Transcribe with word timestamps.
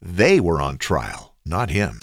They 0.00 0.38
were 0.38 0.62
on 0.62 0.78
trial, 0.78 1.34
not 1.44 1.70
him. 1.70 1.98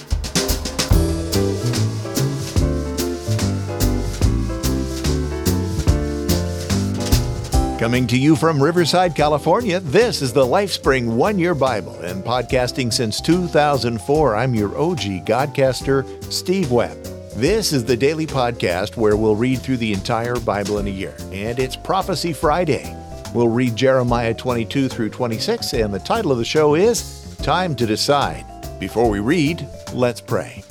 Coming 7.79 8.07
to 8.07 8.17
you 8.17 8.35
from 8.35 8.61
Riverside, 8.61 9.15
California, 9.15 9.79
this 9.79 10.21
is 10.21 10.33
the 10.33 10.45
LifeSpring 10.45 11.15
One 11.15 11.39
Year 11.39 11.55
Bible 11.55 11.95
and 12.01 12.23
podcasting 12.23 12.91
since 12.91 13.21
2004. 13.21 14.35
I'm 14.35 14.55
your 14.55 14.77
OG 14.77 15.25
Godcaster, 15.25 16.05
Steve 16.31 16.71
Webb. 16.71 17.01
This 17.35 17.71
is 17.71 17.85
the 17.85 17.97
daily 17.97 18.27
podcast 18.27 18.97
where 18.97 19.15
we'll 19.15 19.35
read 19.37 19.59
through 19.59 19.77
the 19.77 19.93
entire 19.93 20.39
Bible 20.39 20.79
in 20.79 20.87
a 20.87 20.91
year, 20.91 21.15
and 21.31 21.59
it's 21.59 21.77
Prophecy 21.77 22.33
Friday. 22.33 22.93
We'll 23.33 23.49
read 23.49 23.75
Jeremiah 23.75 24.33
22 24.33 24.89
through 24.89 25.09
26, 25.11 25.73
and 25.73 25.93
the 25.93 25.99
title 25.99 26.31
of 26.31 26.37
the 26.37 26.45
show 26.45 26.75
is 26.75 27.24
Time 27.45 27.75
to 27.75 27.85
Decide. 27.85 28.43
Before 28.79 29.07
we 29.07 29.19
read, 29.19 29.69
let's 29.93 30.19
pray. 30.19 30.63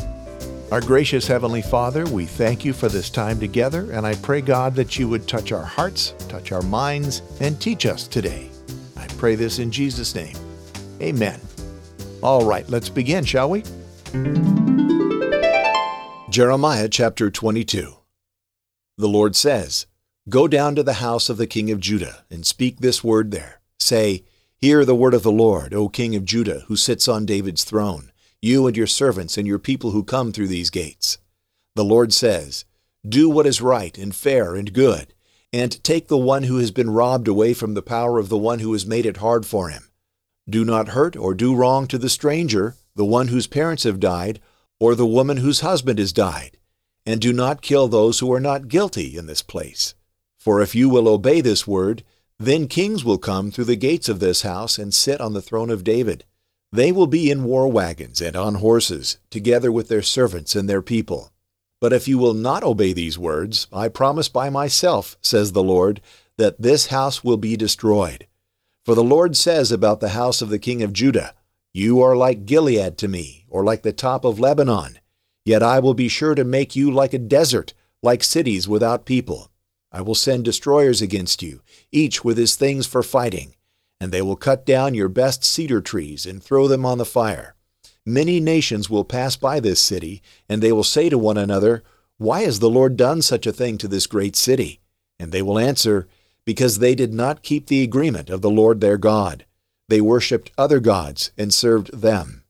Our 0.72 0.80
gracious 0.80 1.24
Heavenly 1.24 1.62
Father, 1.62 2.04
we 2.06 2.26
thank 2.26 2.64
you 2.64 2.72
for 2.72 2.88
this 2.88 3.10
time 3.10 3.38
together, 3.38 3.92
and 3.92 4.04
I 4.04 4.16
pray, 4.16 4.40
God, 4.40 4.74
that 4.74 4.98
you 4.98 5.08
would 5.08 5.28
touch 5.28 5.52
our 5.52 5.62
hearts, 5.62 6.16
touch 6.28 6.50
our 6.50 6.62
minds, 6.62 7.22
and 7.38 7.60
teach 7.60 7.86
us 7.86 8.08
today. 8.08 8.50
I 8.96 9.06
pray 9.06 9.36
this 9.36 9.60
in 9.60 9.70
Jesus' 9.70 10.16
name. 10.16 10.34
Amen. 11.00 11.40
All 12.24 12.44
right, 12.44 12.68
let's 12.68 12.88
begin, 12.88 13.22
shall 13.22 13.50
we? 13.50 13.62
Jeremiah 16.28 16.88
chapter 16.88 17.30
22. 17.30 17.94
The 18.98 19.08
Lord 19.08 19.36
says, 19.36 19.86
Go 20.28 20.48
down 20.48 20.74
to 20.74 20.82
the 20.82 20.94
house 20.94 21.28
of 21.28 21.36
the 21.36 21.46
king 21.46 21.70
of 21.70 21.78
Judah, 21.78 22.24
and 22.32 22.44
speak 22.44 22.78
this 22.78 23.04
word 23.04 23.30
there. 23.30 23.60
Say, 23.78 24.24
Hear 24.64 24.86
the 24.86 24.94
word 24.94 25.12
of 25.12 25.22
the 25.22 25.30
Lord, 25.30 25.74
O 25.74 25.90
king 25.90 26.16
of 26.16 26.24
Judah, 26.24 26.60
who 26.68 26.76
sits 26.76 27.06
on 27.06 27.26
David's 27.26 27.64
throne 27.64 28.10
you 28.40 28.66
and 28.66 28.74
your 28.74 28.86
servants 28.86 29.36
and 29.36 29.46
your 29.46 29.58
people 29.58 29.90
who 29.90 30.02
come 30.02 30.32
through 30.32 30.48
these 30.48 30.70
gates. 30.70 31.18
The 31.74 31.84
Lord 31.84 32.14
says, 32.14 32.64
Do 33.06 33.28
what 33.28 33.46
is 33.46 33.60
right 33.60 33.98
and 33.98 34.14
fair 34.14 34.54
and 34.54 34.72
good, 34.72 35.12
and 35.52 35.84
take 35.84 36.08
the 36.08 36.16
one 36.16 36.44
who 36.44 36.56
has 36.56 36.70
been 36.70 36.88
robbed 36.88 37.28
away 37.28 37.52
from 37.52 37.74
the 37.74 37.82
power 37.82 38.18
of 38.18 38.30
the 38.30 38.38
one 38.38 38.60
who 38.60 38.72
has 38.72 38.86
made 38.86 39.04
it 39.04 39.18
hard 39.18 39.44
for 39.44 39.68
him. 39.68 39.90
Do 40.48 40.64
not 40.64 40.88
hurt 40.88 41.14
or 41.14 41.34
do 41.34 41.54
wrong 41.54 41.86
to 41.88 41.98
the 41.98 42.08
stranger, 42.08 42.74
the 42.94 43.04
one 43.04 43.28
whose 43.28 43.46
parents 43.46 43.82
have 43.82 44.00
died, 44.00 44.40
or 44.80 44.94
the 44.94 45.04
woman 45.04 45.36
whose 45.36 45.60
husband 45.60 45.98
has 45.98 46.10
died, 46.10 46.56
and 47.04 47.20
do 47.20 47.34
not 47.34 47.60
kill 47.60 47.86
those 47.86 48.20
who 48.20 48.32
are 48.32 48.40
not 48.40 48.68
guilty 48.68 49.18
in 49.18 49.26
this 49.26 49.42
place. 49.42 49.94
For 50.38 50.62
if 50.62 50.74
you 50.74 50.88
will 50.88 51.06
obey 51.06 51.42
this 51.42 51.66
word, 51.66 52.02
then 52.38 52.68
kings 52.68 53.04
will 53.04 53.18
come 53.18 53.50
through 53.50 53.64
the 53.64 53.76
gates 53.76 54.08
of 54.08 54.20
this 54.20 54.42
house 54.42 54.78
and 54.78 54.92
sit 54.92 55.20
on 55.20 55.32
the 55.32 55.42
throne 55.42 55.70
of 55.70 55.84
David. 55.84 56.24
They 56.72 56.90
will 56.90 57.06
be 57.06 57.30
in 57.30 57.44
war 57.44 57.70
wagons 57.70 58.20
and 58.20 58.34
on 58.34 58.56
horses, 58.56 59.18
together 59.30 59.70
with 59.70 59.88
their 59.88 60.02
servants 60.02 60.56
and 60.56 60.68
their 60.68 60.82
people. 60.82 61.30
But 61.80 61.92
if 61.92 62.08
you 62.08 62.18
will 62.18 62.34
not 62.34 62.64
obey 62.64 62.92
these 62.92 63.18
words, 63.18 63.68
I 63.72 63.88
promise 63.88 64.28
by 64.28 64.50
myself, 64.50 65.16
says 65.20 65.52
the 65.52 65.62
Lord, 65.62 66.00
that 66.36 66.60
this 66.60 66.86
house 66.86 67.22
will 67.22 67.36
be 67.36 67.56
destroyed. 67.56 68.26
For 68.84 68.94
the 68.94 69.04
Lord 69.04 69.36
says 69.36 69.70
about 69.70 70.00
the 70.00 70.10
house 70.10 70.42
of 70.42 70.48
the 70.48 70.58
king 70.58 70.82
of 70.82 70.92
Judah, 70.92 71.34
You 71.72 72.02
are 72.02 72.16
like 72.16 72.46
Gilead 72.46 72.98
to 72.98 73.08
me, 73.08 73.46
or 73.48 73.64
like 73.64 73.82
the 73.82 73.92
top 73.92 74.24
of 74.24 74.40
Lebanon. 74.40 74.98
Yet 75.44 75.62
I 75.62 75.78
will 75.78 75.94
be 75.94 76.08
sure 76.08 76.34
to 76.34 76.44
make 76.44 76.74
you 76.74 76.90
like 76.90 77.14
a 77.14 77.18
desert, 77.18 77.74
like 78.02 78.24
cities 78.24 78.66
without 78.66 79.06
people. 79.06 79.50
I 79.92 80.00
will 80.00 80.14
send 80.14 80.44
destroyers 80.44 81.00
against 81.00 81.42
you, 81.42 81.60
each 81.94 82.24
with 82.24 82.36
his 82.36 82.56
things 82.56 82.86
for 82.86 83.02
fighting 83.02 83.54
and 84.00 84.12
they 84.12 84.22
will 84.22 84.36
cut 84.36 84.66
down 84.66 84.94
your 84.94 85.08
best 85.08 85.44
cedar 85.44 85.80
trees 85.80 86.26
and 86.26 86.42
throw 86.42 86.68
them 86.68 86.84
on 86.84 86.98
the 86.98 87.04
fire. 87.04 87.54
Many 88.04 88.38
nations 88.38 88.90
will 88.90 89.04
pass 89.04 89.34
by 89.36 89.60
this 89.60 89.80
city, 89.80 90.22
and 90.48 90.62
they 90.62 90.72
will 90.72 90.84
say 90.84 91.08
to 91.08 91.16
one 91.16 91.38
another, 91.38 91.82
Why 92.18 92.42
has 92.42 92.58
the 92.58 92.68
Lord 92.68 92.96
done 92.98 93.22
such 93.22 93.46
a 93.46 93.52
thing 93.52 93.78
to 93.78 93.88
this 93.88 94.06
great 94.06 94.36
city? 94.36 94.80
And 95.18 95.32
they 95.32 95.40
will 95.40 95.58
answer, 95.58 96.06
Because 96.44 96.78
they 96.80 96.94
did 96.94 97.14
not 97.14 97.42
keep 97.42 97.68
the 97.68 97.82
agreement 97.82 98.28
of 98.28 98.42
the 98.42 98.50
Lord 98.50 98.80
their 98.80 98.98
God. 98.98 99.46
They 99.88 100.02
worshipped 100.02 100.50
other 100.58 100.80
gods 100.80 101.30
and 101.38 101.54
served 101.54 101.98
them. 101.98 102.44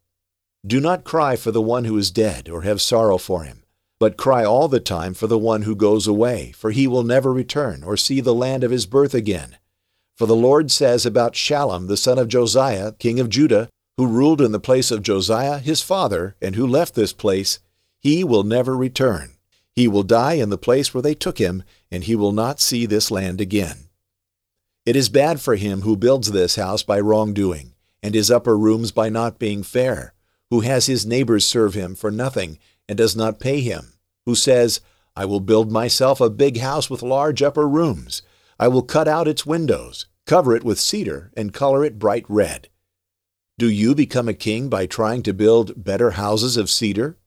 Do 0.66 0.80
not 0.80 1.04
cry 1.04 1.36
for 1.36 1.52
the 1.52 1.62
one 1.62 1.84
who 1.84 1.96
is 1.98 2.10
dead, 2.10 2.48
or 2.48 2.62
have 2.62 2.80
sorrow 2.80 3.18
for 3.18 3.44
him, 3.44 3.62
but 3.98 4.16
cry 4.16 4.44
all 4.44 4.68
the 4.68 4.80
time 4.80 5.14
for 5.14 5.26
the 5.26 5.38
one 5.38 5.62
who 5.62 5.74
goes 5.76 6.06
away, 6.06 6.52
for 6.52 6.70
he 6.70 6.86
will 6.86 7.02
never 7.02 7.32
return 7.32 7.82
or 7.82 7.96
see 7.96 8.20
the 8.20 8.34
land 8.34 8.64
of 8.64 8.70
his 8.70 8.86
birth 8.86 9.14
again. 9.14 9.56
For 10.16 10.26
the 10.26 10.36
Lord 10.36 10.70
says 10.70 11.04
about 11.04 11.34
Shallum, 11.34 11.88
the 11.88 11.96
son 11.96 12.18
of 12.18 12.28
Josiah, 12.28 12.92
king 12.92 13.18
of 13.18 13.28
Judah, 13.28 13.68
who 13.96 14.06
ruled 14.06 14.40
in 14.40 14.52
the 14.52 14.60
place 14.60 14.90
of 14.90 15.02
Josiah 15.02 15.58
his 15.58 15.82
father, 15.82 16.36
and 16.40 16.54
who 16.54 16.66
left 16.66 16.94
this 16.94 17.12
place, 17.12 17.60
he 17.98 18.24
will 18.24 18.42
never 18.42 18.76
return. 18.76 19.32
He 19.72 19.88
will 19.88 20.02
die 20.02 20.34
in 20.34 20.50
the 20.50 20.58
place 20.58 20.92
where 20.92 21.02
they 21.02 21.14
took 21.14 21.38
him, 21.38 21.62
and 21.90 22.04
he 22.04 22.14
will 22.14 22.32
not 22.32 22.60
see 22.60 22.86
this 22.86 23.10
land 23.10 23.40
again. 23.40 23.88
It 24.86 24.96
is 24.96 25.08
bad 25.08 25.40
for 25.40 25.56
him 25.56 25.80
who 25.80 25.96
builds 25.96 26.30
this 26.30 26.56
house 26.56 26.82
by 26.82 27.00
wrongdoing, 27.00 27.74
and 28.02 28.14
his 28.14 28.30
upper 28.30 28.56
rooms 28.56 28.92
by 28.92 29.08
not 29.08 29.38
being 29.38 29.62
fair, 29.62 30.12
who 30.50 30.60
has 30.60 30.86
his 30.86 31.06
neighbors 31.06 31.44
serve 31.44 31.74
him 31.74 31.94
for 31.94 32.10
nothing, 32.10 32.58
and 32.88 32.98
does 32.98 33.16
not 33.16 33.40
pay 33.40 33.60
him, 33.60 33.94
who 34.26 34.34
says, 34.34 34.80
I 35.16 35.24
will 35.24 35.40
build 35.40 35.70
myself 35.70 36.20
a 36.20 36.30
big 36.30 36.58
house 36.58 36.90
with 36.90 37.02
large 37.02 37.42
upper 37.42 37.68
rooms 37.68 38.22
I 38.58 38.68
will 38.68 38.82
cut 38.82 39.08
out 39.08 39.28
its 39.28 39.44
windows, 39.44 40.06
cover 40.26 40.54
it 40.54 40.64
with 40.64 40.78
cedar, 40.78 41.32
and 41.36 41.52
color 41.52 41.84
it 41.84 41.98
bright 41.98 42.24
red. 42.28 42.68
Do 43.58 43.68
you 43.68 43.94
become 43.94 44.28
a 44.28 44.34
king 44.34 44.68
by 44.68 44.86
trying 44.86 45.22
to 45.24 45.34
build 45.34 45.84
better 45.84 46.12
houses 46.12 46.56
of 46.56 46.70
cedar? 46.70 47.18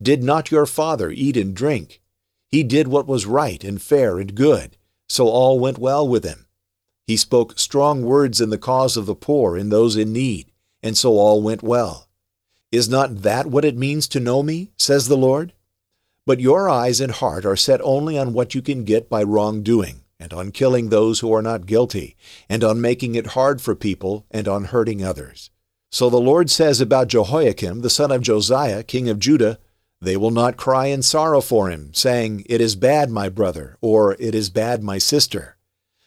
Did 0.00 0.22
not 0.22 0.50
your 0.50 0.66
father 0.66 1.10
eat 1.10 1.36
and 1.36 1.54
drink? 1.54 2.00
He 2.48 2.62
did 2.62 2.88
what 2.88 3.06
was 3.06 3.26
right 3.26 3.62
and 3.62 3.82
fair 3.82 4.18
and 4.18 4.34
good, 4.34 4.76
so 5.08 5.28
all 5.28 5.60
went 5.60 5.78
well 5.78 6.06
with 6.06 6.24
him. 6.24 6.46
He 7.06 7.16
spoke 7.16 7.58
strong 7.58 8.02
words 8.02 8.40
in 8.40 8.50
the 8.50 8.58
cause 8.58 8.96
of 8.96 9.06
the 9.06 9.14
poor 9.14 9.56
and 9.56 9.70
those 9.70 9.96
in 9.96 10.12
need, 10.12 10.52
and 10.82 10.96
so 10.96 11.18
all 11.18 11.42
went 11.42 11.62
well. 11.62 12.07
Is 12.70 12.88
not 12.88 13.22
that 13.22 13.46
what 13.46 13.64
it 13.64 13.76
means 13.76 14.06
to 14.08 14.20
know 14.20 14.42
me, 14.42 14.72
says 14.76 15.08
the 15.08 15.16
Lord? 15.16 15.52
But 16.26 16.40
your 16.40 16.68
eyes 16.68 17.00
and 17.00 17.12
heart 17.12 17.46
are 17.46 17.56
set 17.56 17.80
only 17.82 18.18
on 18.18 18.34
what 18.34 18.54
you 18.54 18.60
can 18.60 18.84
get 18.84 19.08
by 19.08 19.22
wrongdoing 19.22 20.02
and 20.20 20.32
on 20.32 20.50
killing 20.50 20.88
those 20.88 21.20
who 21.20 21.32
are 21.32 21.42
not 21.42 21.66
guilty, 21.66 22.16
and 22.48 22.64
on 22.64 22.80
making 22.80 23.14
it 23.14 23.28
hard 23.28 23.60
for 23.60 23.74
people, 23.74 24.26
and 24.30 24.48
on 24.48 24.64
hurting 24.64 25.04
others. 25.04 25.50
So 25.90 26.10
the 26.10 26.20
Lord 26.20 26.50
says 26.50 26.80
about 26.80 27.08
Jehoiakim, 27.08 27.80
the 27.80 27.90
son 27.90 28.10
of 28.10 28.22
Josiah, 28.22 28.82
king 28.82 29.08
of 29.08 29.20
Judah, 29.20 29.58
They 30.00 30.16
will 30.16 30.30
not 30.30 30.56
cry 30.56 30.86
in 30.86 31.02
sorrow 31.02 31.40
for 31.40 31.70
him, 31.70 31.92
saying, 31.92 32.44
It 32.46 32.60
is 32.60 32.76
bad, 32.76 33.10
my 33.10 33.28
brother, 33.28 33.76
or 33.80 34.14
It 34.20 34.34
is 34.34 34.50
bad, 34.50 34.82
my 34.82 34.98
sister. 34.98 35.56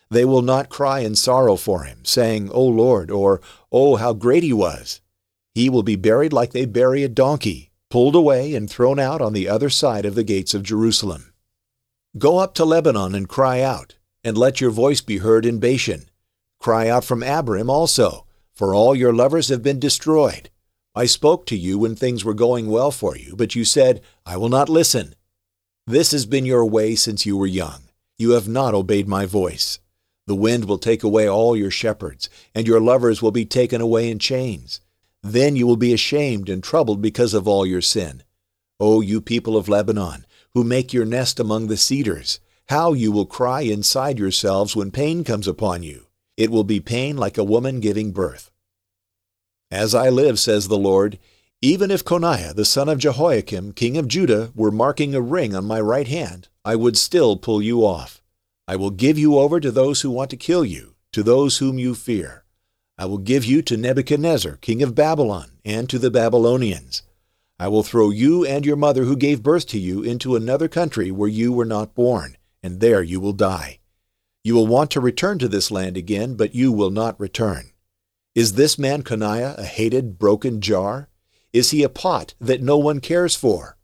They 0.10 0.24
will 0.24 0.42
not 0.42 0.70
cry 0.70 1.00
in 1.00 1.16
sorrow 1.16 1.56
for 1.56 1.84
him, 1.84 2.06
saying, 2.06 2.50
O 2.52 2.64
Lord, 2.64 3.12
or 3.12 3.42
Oh, 3.72 3.96
how 3.96 4.14
great 4.14 4.44
he 4.44 4.54
was. 4.54 5.01
He 5.54 5.70
will 5.70 5.84
be 5.84 5.96
buried 5.96 6.34
like 6.34 6.52
they 6.52 6.66
bury 6.66 7.04
a 7.04 7.10
donkey, 7.10 7.72
pulled 7.90 8.16
away 8.16 8.56
and 8.56 8.70
thrown 8.70 9.00
out 9.00 9.22
on 9.22 9.34
the 9.34 9.50
other 9.50 9.70
side 9.70 10.06
of 10.06 10.16
the 10.16 10.24
gates 10.24 10.54
of 10.54 10.64
Jerusalem. 10.64 11.34
Go 12.18 12.38
up 12.40 12.54
to 12.56 12.66
Lebanon 12.66 13.16
and 13.16 13.28
cry 13.28 13.62
out 13.62 13.96
and 14.24 14.38
let 14.38 14.62
your 14.62 14.72
voice 14.72 15.02
be 15.02 15.18
heard 15.18 15.46
in 15.46 15.60
Bashan. 15.60 16.06
Cry 16.60 16.88
out 16.88 17.04
from 17.04 17.22
Abarim 17.22 17.70
also, 17.70 18.26
for 18.54 18.76
all 18.76 18.96
your 18.96 19.14
lovers 19.14 19.50
have 19.50 19.64
been 19.64 19.80
destroyed. 19.80 20.50
I 20.94 21.06
spoke 21.06 21.46
to 21.48 21.58
you 21.58 21.80
when 21.80 21.96
things 21.96 22.24
were 22.24 22.34
going 22.34 22.68
well 22.68 22.92
for 22.92 23.18
you, 23.18 23.36
but 23.36 23.56
you 23.56 23.66
said, 23.66 24.02
I 24.26 24.38
will 24.38 24.50
not 24.50 24.70
listen. 24.70 25.16
This 25.88 26.12
has 26.12 26.26
been 26.26 26.46
your 26.46 26.66
way 26.66 26.96
since 26.96 27.26
you 27.26 27.38
were 27.38 27.48
young. 27.48 27.84
You 28.18 28.32
have 28.32 28.48
not 28.48 28.74
obeyed 28.74 29.08
my 29.08 29.26
voice. 29.26 29.80
The 30.28 30.36
wind 30.36 30.66
will 30.66 30.78
take 30.78 31.02
away 31.02 31.28
all 31.28 31.56
your 31.56 31.72
shepherds, 31.72 32.30
and 32.54 32.68
your 32.68 32.80
lovers 32.80 33.22
will 33.22 33.32
be 33.32 33.46
taken 33.46 33.82
away 33.82 34.12
in 34.12 34.20
chains. 34.20 34.82
Then 35.24 35.56
you 35.56 35.68
will 35.68 35.78
be 35.78 35.94
ashamed 35.94 36.50
and 36.50 36.64
troubled 36.64 37.02
because 37.02 37.34
of 37.34 37.48
all 37.48 37.66
your 37.66 37.82
sin. 37.82 38.24
O 38.80 39.02
you 39.02 39.22
people 39.22 39.56
of 39.56 39.70
Lebanon, 39.70 40.26
who 40.54 40.64
make 40.64 40.94
your 40.94 41.06
nest 41.06 41.40
among 41.40 41.68
the 41.68 41.78
cedars, 41.78 42.40
how 42.70 42.94
you 42.94 43.12
will 43.12 43.26
cry 43.26 43.62
inside 43.62 44.18
yourselves 44.18 44.76
when 44.76 44.92
pain 44.92 45.24
comes 45.24 45.48
upon 45.48 45.84
you. 45.84 46.08
It 46.38 46.50
will 46.50 46.64
be 46.64 46.80
pain 46.80 47.18
like 47.18 47.38
a 47.38 47.44
woman 47.44 47.80
giving 47.80 48.12
birth. 48.12 48.52
As 49.70 49.94
I 49.94 50.10
live, 50.10 50.40
says 50.40 50.68
the 50.68 50.78
Lord, 50.78 51.20
even 51.62 51.92
if 51.92 52.04
Coniah 52.04 52.56
the 52.56 52.66
son 52.66 52.90
of 52.90 52.98
Jehoiakim, 52.98 53.74
king 53.74 53.98
of 53.98 54.08
Judah, 54.08 54.52
were 54.56 54.72
marking 54.72 55.14
a 55.14 55.22
ring 55.22 55.54
on 55.54 55.66
my 55.66 55.80
right 55.80 56.08
hand, 56.08 56.48
I 56.66 56.76
would 56.76 56.98
still 56.98 57.38
pull 57.38 57.62
you 57.62 57.86
off. 57.86 58.22
I 58.68 58.76
will 58.76 58.90
give 58.90 59.20
you 59.20 59.38
over 59.38 59.60
to 59.60 59.70
those 59.70 60.02
who 60.02 60.10
want 60.10 60.32
to 60.32 60.38
kill 60.38 60.66
you, 60.66 60.96
to 61.14 61.22
those 61.22 61.60
whom 61.60 61.78
you 61.78 61.94
fear. 61.94 62.41
I 63.02 63.06
will 63.06 63.18
give 63.18 63.44
you 63.46 63.64
to 63.64 63.78
Nebuchadnezzar, 63.78 64.58
king 64.58 64.84
of 64.84 64.94
Babylon, 64.94 65.54
and 65.66 65.90
to 65.90 65.98
the 65.98 66.12
Babylonians. 66.12 67.02
I 67.58 67.68
will 67.68 67.82
throw 67.82 68.12
you 68.12 68.46
and 68.46 68.64
your 68.64 68.76
mother 68.76 69.06
who 69.06 69.16
gave 69.16 69.42
birth 69.42 69.66
to 69.70 69.80
you 69.80 70.04
into 70.04 70.36
another 70.36 70.68
country 70.68 71.10
where 71.10 71.28
you 71.28 71.52
were 71.52 71.66
not 71.66 71.96
born, 71.96 72.38
and 72.62 72.80
there 72.80 73.02
you 73.02 73.20
will 73.20 73.34
die. 73.34 73.80
You 74.44 74.54
will 74.54 74.68
want 74.68 74.92
to 74.92 75.00
return 75.00 75.40
to 75.40 75.48
this 75.48 75.72
land 75.72 75.98
again, 75.98 76.36
but 76.36 76.54
you 76.54 76.72
will 76.72 76.92
not 76.92 77.20
return. 77.20 77.72
Is 78.36 78.54
this 78.54 78.78
man 78.78 79.02
Coniah 79.02 79.58
a 79.58 79.64
hated, 79.64 80.20
broken 80.20 80.62
jar? 80.62 81.10
Is 81.54 81.72
he 81.72 81.82
a 81.82 81.90
pot 81.90 82.36
that 82.40 82.62
no 82.62 82.78
one 82.78 83.00
cares 83.00 83.36
for? 83.36 83.78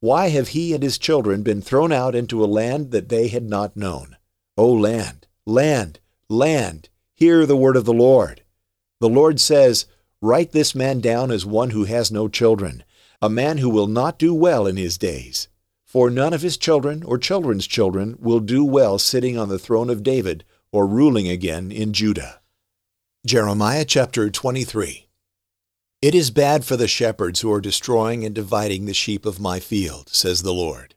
Why 0.00 0.30
have 0.30 0.48
he 0.48 0.72
and 0.72 0.82
his 0.82 0.96
children 0.96 1.42
been 1.42 1.60
thrown 1.60 1.92
out 1.92 2.14
into 2.14 2.42
a 2.42 2.46
land 2.46 2.90
that 2.92 3.10
they 3.10 3.28
had 3.28 3.44
not 3.44 3.76
known? 3.76 4.16
O 4.56 4.72
land, 4.72 5.26
land, 5.44 6.00
land, 6.30 6.88
hear 7.12 7.44
the 7.44 7.54
word 7.54 7.76
of 7.76 7.84
the 7.84 7.92
Lord. 7.92 8.42
The 9.02 9.08
Lord 9.08 9.40
says, 9.40 9.86
Write 10.20 10.52
this 10.52 10.76
man 10.76 11.00
down 11.00 11.32
as 11.32 11.44
one 11.44 11.70
who 11.70 11.86
has 11.86 12.12
no 12.12 12.28
children, 12.28 12.84
a 13.20 13.28
man 13.28 13.58
who 13.58 13.68
will 13.68 13.88
not 13.88 14.16
do 14.16 14.32
well 14.32 14.64
in 14.64 14.76
his 14.76 14.96
days. 14.96 15.48
For 15.84 16.08
none 16.08 16.32
of 16.32 16.42
his 16.42 16.56
children 16.56 17.02
or 17.02 17.18
children's 17.18 17.66
children 17.66 18.16
will 18.20 18.38
do 18.38 18.64
well 18.64 19.00
sitting 19.00 19.36
on 19.36 19.48
the 19.48 19.58
throne 19.58 19.90
of 19.90 20.04
David 20.04 20.44
or 20.70 20.86
ruling 20.86 21.26
again 21.26 21.72
in 21.72 21.92
Judah. 21.92 22.42
Jeremiah 23.26 23.84
chapter 23.84 24.30
23 24.30 25.08
It 26.00 26.14
is 26.14 26.30
bad 26.30 26.64
for 26.64 26.76
the 26.76 26.86
shepherds 26.86 27.40
who 27.40 27.52
are 27.52 27.60
destroying 27.60 28.24
and 28.24 28.32
dividing 28.32 28.84
the 28.84 28.94
sheep 28.94 29.26
of 29.26 29.40
my 29.40 29.58
field, 29.58 30.10
says 30.10 30.42
the 30.42 30.54
Lord. 30.54 30.94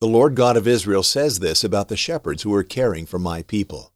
The 0.00 0.08
Lord 0.08 0.34
God 0.34 0.56
of 0.56 0.66
Israel 0.66 1.02
says 1.02 1.40
this 1.40 1.62
about 1.62 1.88
the 1.88 1.96
shepherds 1.98 2.42
who 2.42 2.54
are 2.54 2.64
caring 2.64 3.04
for 3.04 3.18
my 3.18 3.42
people. 3.42 3.92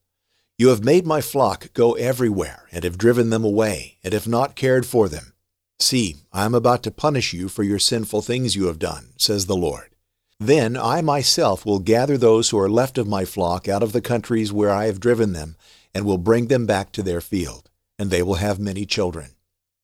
You 0.58 0.70
have 0.70 0.82
made 0.82 1.06
my 1.06 1.20
flock 1.20 1.72
go 1.72 1.92
everywhere, 1.92 2.66
and 2.72 2.82
have 2.82 2.98
driven 2.98 3.30
them 3.30 3.44
away, 3.44 3.98
and 4.02 4.12
have 4.12 4.26
not 4.26 4.56
cared 4.56 4.84
for 4.84 5.08
them. 5.08 5.32
See, 5.78 6.16
I 6.32 6.44
am 6.44 6.52
about 6.52 6.82
to 6.82 6.90
punish 6.90 7.32
you 7.32 7.48
for 7.48 7.62
your 7.62 7.78
sinful 7.78 8.22
things 8.22 8.56
you 8.56 8.66
have 8.66 8.80
done, 8.80 9.10
says 9.16 9.46
the 9.46 9.56
Lord. 9.56 9.94
Then 10.40 10.76
I 10.76 11.00
myself 11.00 11.64
will 11.64 11.78
gather 11.78 12.18
those 12.18 12.50
who 12.50 12.58
are 12.58 12.68
left 12.68 12.98
of 12.98 13.06
my 13.06 13.24
flock 13.24 13.68
out 13.68 13.84
of 13.84 13.92
the 13.92 14.00
countries 14.00 14.52
where 14.52 14.70
I 14.70 14.86
have 14.86 14.98
driven 14.98 15.32
them, 15.32 15.54
and 15.94 16.04
will 16.04 16.18
bring 16.18 16.48
them 16.48 16.66
back 16.66 16.90
to 16.92 17.04
their 17.04 17.20
field, 17.20 17.70
and 17.96 18.10
they 18.10 18.24
will 18.24 18.34
have 18.34 18.58
many 18.58 18.84
children. 18.84 19.36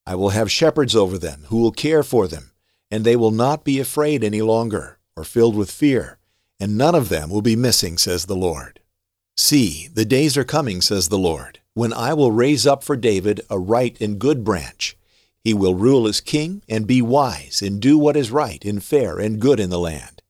I 0.05 0.17
will 0.17 0.31
have 0.31 0.51
shepherds 0.51 0.97
over 0.97 1.19
them 1.19 1.45
who 1.51 1.59
will 1.59 1.71
care 1.71 2.03
for 2.03 2.27
them, 2.27 2.51
and 2.91 3.05
they 3.05 3.15
will 3.15 3.31
not 3.31 3.63
be 3.63 3.79
afraid 3.79 4.25
any 4.25 4.43
longer, 4.43 4.99
or 5.17 5.23
filled 5.23 5.55
with 5.55 5.71
fear, 5.71 6.19
and 6.59 6.77
none 6.77 6.97
of 6.97 7.11
them 7.11 7.31
will 7.31 7.43
be 7.43 7.55
missing, 7.55 7.97
says 7.97 8.27
the 8.27 8.35
Lord. 8.35 8.81
See, 9.37 9.89
the 9.89 10.05
days 10.05 10.37
are 10.37 10.45
coming, 10.45 10.81
says 10.81 11.09
the 11.09 11.19
Lord, 11.19 11.61
when 11.75 11.93
I 11.93 12.15
will 12.15 12.33
raise 12.33 12.67
up 12.67 12.85
for 12.85 12.97
David 12.97 13.41
a 13.51 13.59
right 13.59 14.01
and 14.01 14.19
good 14.19 14.45
branch. 14.45 14.97
He 15.43 15.53
will 15.53 15.75
rule 15.75 16.09
as 16.09 16.21
king 16.21 16.63
and 16.69 16.87
be 16.87 17.03
wise 17.03 17.61
and 17.61 17.81
do 17.81 17.99
what 17.99 18.17
is 18.17 18.31
right 18.31 18.65
and 18.65 18.83
fair 18.83 19.19
and 19.19 19.41
good 19.41 19.61
in 19.61 19.69
the 19.69 19.79
land. 19.79 20.23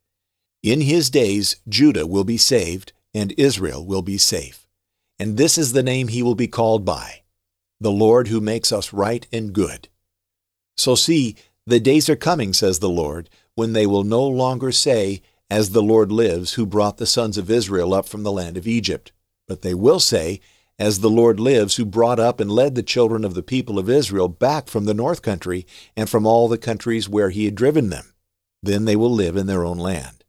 In 0.62 0.81
his 0.81 1.09
days 1.11 1.56
Judah 1.69 2.06
will 2.06 2.25
be 2.25 2.39
saved 2.39 2.93
and 3.12 3.33
Israel 3.39 3.87
will 3.87 4.03
be 4.03 4.19
safe 4.19 4.65
and 5.19 5.37
this 5.37 5.56
is 5.56 5.73
the 5.73 5.83
name 5.83 6.09
he 6.09 6.23
will 6.23 6.35
be 6.35 6.49
called 6.49 6.85
by 6.85 7.23
the 7.81 7.91
Lord 7.91 8.29
who 8.29 8.41
makes 8.41 8.73
us 8.73 8.93
right 8.93 9.27
and 9.33 9.53
good. 9.53 9.89
So 10.77 10.95
see, 10.95 11.37
the 11.67 11.81
days 11.81 12.09
are 12.09 12.17
coming, 12.17 12.53
says 12.53 12.79
the 12.79 12.89
Lord, 12.89 13.29
when 13.55 13.73
they 13.73 13.87
will 13.87 14.05
no 14.05 14.25
longer 14.27 14.73
say, 14.73 15.23
As 15.50 15.70
the 15.70 15.82
Lord 15.82 16.11
lives, 16.11 16.55
who 16.55 16.64
brought 16.67 16.96
the 16.96 17.06
sons 17.06 17.37
of 17.37 17.50
Israel 17.50 17.93
up 17.93 18.08
from 18.08 18.23
the 18.23 18.32
land 18.32 18.56
of 18.56 18.67
Egypt, 18.67 19.12
but 19.46 19.62
they 19.62 19.75
will 19.75 20.00
say, 20.00 20.41
As 20.79 21.00
the 21.00 21.11
Lord 21.11 21.38
lives, 21.38 21.76
who 21.76 21.85
brought 21.85 22.19
up 22.19 22.41
and 22.41 22.50
led 22.50 22.75
the 22.75 22.82
children 22.82 23.25
of 23.25 23.35
the 23.35 23.43
people 23.43 23.79
of 23.79 23.91
Israel 23.91 24.29
back 24.29 24.69
from 24.69 24.87
the 24.87 24.94
north 24.94 25.23
country 25.23 25.67
and 25.96 26.08
from 26.08 26.26
all 26.26 26.49
the 26.49 26.58
countries 26.58 27.08
where 27.08 27.31
he 27.31 27.44
had 27.44 27.55
driven 27.55 27.91
them. 27.91 28.14
Then 28.62 28.87
they 28.87 28.96
will 28.96 29.12
live 29.12 29.37
in 29.37 29.46
their 29.46 29.64
own 29.64 29.79
land. 29.79 30.25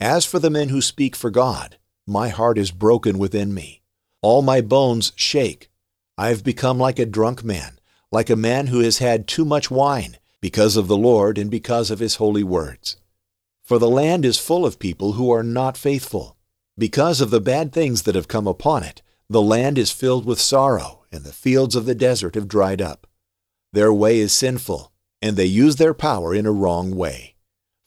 As 0.00 0.24
for 0.24 0.38
the 0.38 0.50
men 0.50 0.68
who 0.68 0.80
speak 0.80 1.16
for 1.16 1.30
God, 1.30 1.78
my 2.06 2.28
heart 2.28 2.58
is 2.58 2.70
broken 2.70 3.18
within 3.18 3.52
me. 3.52 3.82
All 4.22 4.42
my 4.42 4.60
bones 4.60 5.12
shake. 5.16 5.70
I 6.16 6.28
have 6.28 6.44
become 6.44 6.78
like 6.78 6.98
a 6.98 7.06
drunk 7.06 7.42
man, 7.42 7.78
like 8.12 8.30
a 8.30 8.36
man 8.36 8.68
who 8.68 8.80
has 8.80 8.98
had 8.98 9.26
too 9.26 9.44
much 9.44 9.70
wine, 9.70 10.18
because 10.40 10.76
of 10.76 10.86
the 10.86 10.96
Lord 10.96 11.38
and 11.38 11.50
because 11.50 11.90
of 11.90 11.98
his 11.98 12.16
holy 12.16 12.44
words. 12.44 12.96
For 13.64 13.78
the 13.78 13.88
land 13.88 14.26
is 14.26 14.38
full 14.38 14.66
of 14.66 14.78
people 14.78 15.12
who 15.12 15.30
are 15.30 15.42
not 15.42 15.78
faithful. 15.78 16.36
Because 16.76 17.22
of 17.22 17.30
the 17.30 17.40
bad 17.40 17.72
things 17.72 18.02
that 18.02 18.14
have 18.14 18.28
come 18.28 18.46
upon 18.46 18.82
it, 18.82 19.00
the 19.30 19.40
land 19.40 19.78
is 19.78 19.90
filled 19.90 20.26
with 20.26 20.38
sorrow, 20.38 21.04
and 21.10 21.24
the 21.24 21.32
fields 21.32 21.74
of 21.74 21.86
the 21.86 21.94
desert 21.94 22.34
have 22.34 22.46
dried 22.46 22.82
up. 22.82 23.06
Their 23.72 23.90
way 23.90 24.18
is 24.18 24.34
sinful, 24.34 24.92
and 25.22 25.36
they 25.36 25.46
use 25.46 25.76
their 25.76 25.94
power 25.94 26.34
in 26.34 26.44
a 26.44 26.52
wrong 26.52 26.94
way. 26.94 27.36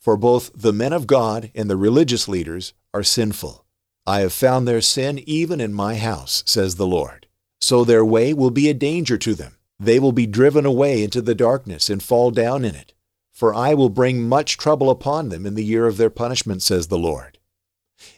For 0.01 0.18
both 0.18 0.51
the 0.56 0.74
men 0.74 0.94
of 0.94 1.06
God 1.06 1.51
and 1.53 1.69
the 1.69 1.77
religious 1.77 2.27
leaders 2.27 2.74
are 2.91 3.03
sinful. 3.03 3.63
I 4.07 4.21
have 4.21 4.33
found 4.33 4.68
their 4.68 4.81
sin 4.81 5.21
even 5.27 5.62
in 5.62 5.74
my 5.74 5.95
house, 5.97 6.41
says 6.47 6.75
the 6.75 6.88
Lord. 6.88 7.27
So 7.62 7.83
their 7.83 8.03
way 8.03 8.33
will 8.33 8.51
be 8.51 8.68
a 8.68 8.74
danger 8.74 9.18
to 9.19 9.35
them. 9.35 9.57
They 9.79 10.00
will 10.00 10.12
be 10.12 10.25
driven 10.25 10.65
away 10.65 11.03
into 11.03 11.21
the 11.21 11.35
darkness 11.35 11.88
and 11.88 12.01
fall 12.01 12.31
down 12.31 12.65
in 12.65 12.74
it. 12.74 12.94
For 13.38 13.54
I 13.54 13.75
will 13.75 13.89
bring 13.89 14.28
much 14.28 14.57
trouble 14.57 14.89
upon 14.89 15.30
them 15.30 15.45
in 15.45 15.54
the 15.54 15.63
year 15.63 15.86
of 15.86 15.98
their 15.98 16.10
punishment, 16.10 16.63
says 16.63 16.88
the 16.88 16.98
Lord. 16.98 17.38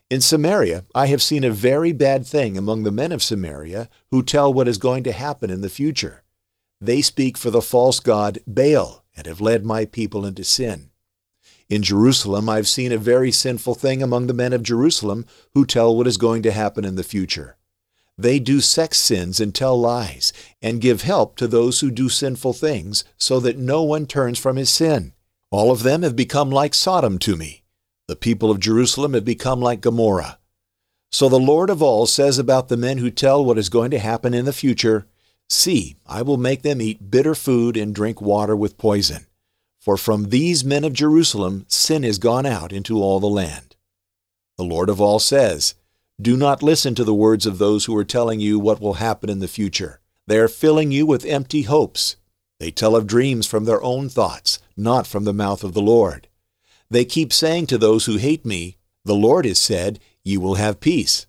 In 0.10 0.22
Samaria, 0.22 0.86
I 0.96 1.08
have 1.08 1.22
seen 1.22 1.44
a 1.44 1.52
very 1.52 1.92
bad 1.92 2.26
thing 2.26 2.58
among 2.58 2.84
the 2.84 2.92
men 2.92 3.12
of 3.12 3.22
Samaria 3.22 3.90
who 4.12 4.24
tell 4.24 4.54
what 4.54 4.70
is 4.70 4.78
going 4.78 5.04
to 5.04 5.12
happen 5.12 5.50
in 5.50 5.60
the 5.60 5.68
future. 5.68 6.24
They 6.80 7.02
speak 7.02 7.38
for 7.38 7.52
the 7.52 7.62
false 7.62 8.00
god 8.00 8.40
Baal 8.48 9.04
and 9.14 9.28
have 9.28 9.42
led 9.42 9.66
my 9.66 9.84
people 9.84 10.26
into 10.26 10.46
sin. 10.46 10.90
In 11.68 11.84
Jerusalem, 11.84 12.48
I've 12.48 12.70
seen 12.70 12.94
a 12.94 12.98
very 12.98 13.34
sinful 13.34 13.76
thing 13.76 14.02
among 14.02 14.28
the 14.28 14.34
men 14.34 14.54
of 14.54 14.64
Jerusalem 14.64 15.26
who 15.54 15.66
tell 15.66 15.94
what 15.98 16.08
is 16.08 16.16
going 16.16 16.44
to 16.44 16.54
happen 16.54 16.86
in 16.86 16.96
the 16.96 17.04
future. 17.04 17.58
They 18.20 18.40
do 18.40 18.60
sex 18.60 19.00
sins 19.00 19.40
and 19.40 19.56
tell 19.56 19.80
lies, 19.80 20.34
and 20.62 20.82
give 20.82 21.04
help 21.04 21.38
to 21.38 21.48
those 21.48 21.80
who 21.80 21.90
do 21.90 22.10
sinful 22.10 22.52
things, 22.52 23.06
so 23.18 23.40
that 23.40 23.58
no 23.58 23.82
one 23.82 24.06
turns 24.06 24.38
from 24.38 24.58
his 24.58 24.70
sin. 24.70 25.14
All 25.52 25.72
of 25.72 25.84
them 25.84 26.02
have 26.02 26.18
become 26.18 26.50
like 26.50 26.74
Sodom 26.74 27.18
to 27.20 27.38
me. 27.38 27.64
The 28.10 28.18
people 28.18 28.52
of 28.52 28.60
Jerusalem 28.60 29.14
have 29.14 29.24
become 29.24 29.62
like 29.62 29.80
Gomorrah. 29.80 30.38
So 31.14 31.30
the 31.30 31.40
Lord 31.40 31.70
of 31.70 31.82
all 31.82 32.06
says 32.06 32.38
about 32.38 32.68
the 32.68 32.76
men 32.76 32.98
who 32.98 33.10
tell 33.10 33.44
what 33.46 33.58
is 33.58 33.70
going 33.70 33.92
to 33.92 34.00
happen 34.00 34.34
in 34.34 34.44
the 34.44 34.52
future, 34.52 35.08
See, 35.50 35.96
I 36.06 36.22
will 36.22 36.36
make 36.36 36.62
them 36.62 36.82
eat 36.82 37.10
bitter 37.10 37.34
food 37.34 37.78
and 37.78 37.96
drink 37.96 38.20
water 38.20 38.56
with 38.56 38.78
poison. 38.78 39.28
For 39.80 39.96
from 39.96 40.30
these 40.30 40.66
men 40.66 40.84
of 40.84 40.92
Jerusalem 40.92 41.64
sin 41.70 42.04
is 42.04 42.18
gone 42.18 42.46
out 42.46 42.74
into 42.74 43.02
all 43.02 43.22
the 43.22 43.28
land. 43.28 43.78
The 44.58 44.66
Lord 44.66 44.90
of 44.90 45.00
all 45.00 45.20
says, 45.20 45.76
Do 46.22 46.36
not 46.36 46.62
listen 46.62 46.96
to 46.96 47.06
the 47.06 47.14
words 47.14 47.46
of 47.46 47.60
those 47.60 47.86
who 47.86 47.96
are 47.96 48.04
telling 48.04 48.42
you 48.42 48.60
what 48.60 48.82
will 48.82 48.96
happen 48.96 49.30
in 49.30 49.40
the 49.40 49.48
future. 49.48 50.02
They 50.28 50.38
are 50.38 50.50
filling 50.50 50.92
you 50.92 51.06
with 51.06 51.26
empty 51.26 51.62
hopes. 51.62 52.18
They 52.60 52.72
tell 52.72 52.94
of 52.94 53.08
dreams 53.08 53.48
from 53.48 53.64
their 53.64 53.82
own 53.82 54.10
thoughts, 54.10 54.60
not 54.76 55.08
from 55.08 55.24
the 55.24 55.34
mouth 55.34 55.64
of 55.64 55.74
the 55.74 55.82
Lord. 55.82 56.28
They 56.90 57.06
keep 57.06 57.32
saying 57.32 57.68
to 57.68 57.78
those 57.78 58.06
who 58.06 58.18
hate 58.18 58.46
me, 58.46 58.76
The 59.06 59.16
Lord 59.16 59.46
has 59.46 59.62
said, 59.62 60.00
You 60.22 60.42
will 60.42 60.56
have 60.56 60.82
peace. 60.82 61.26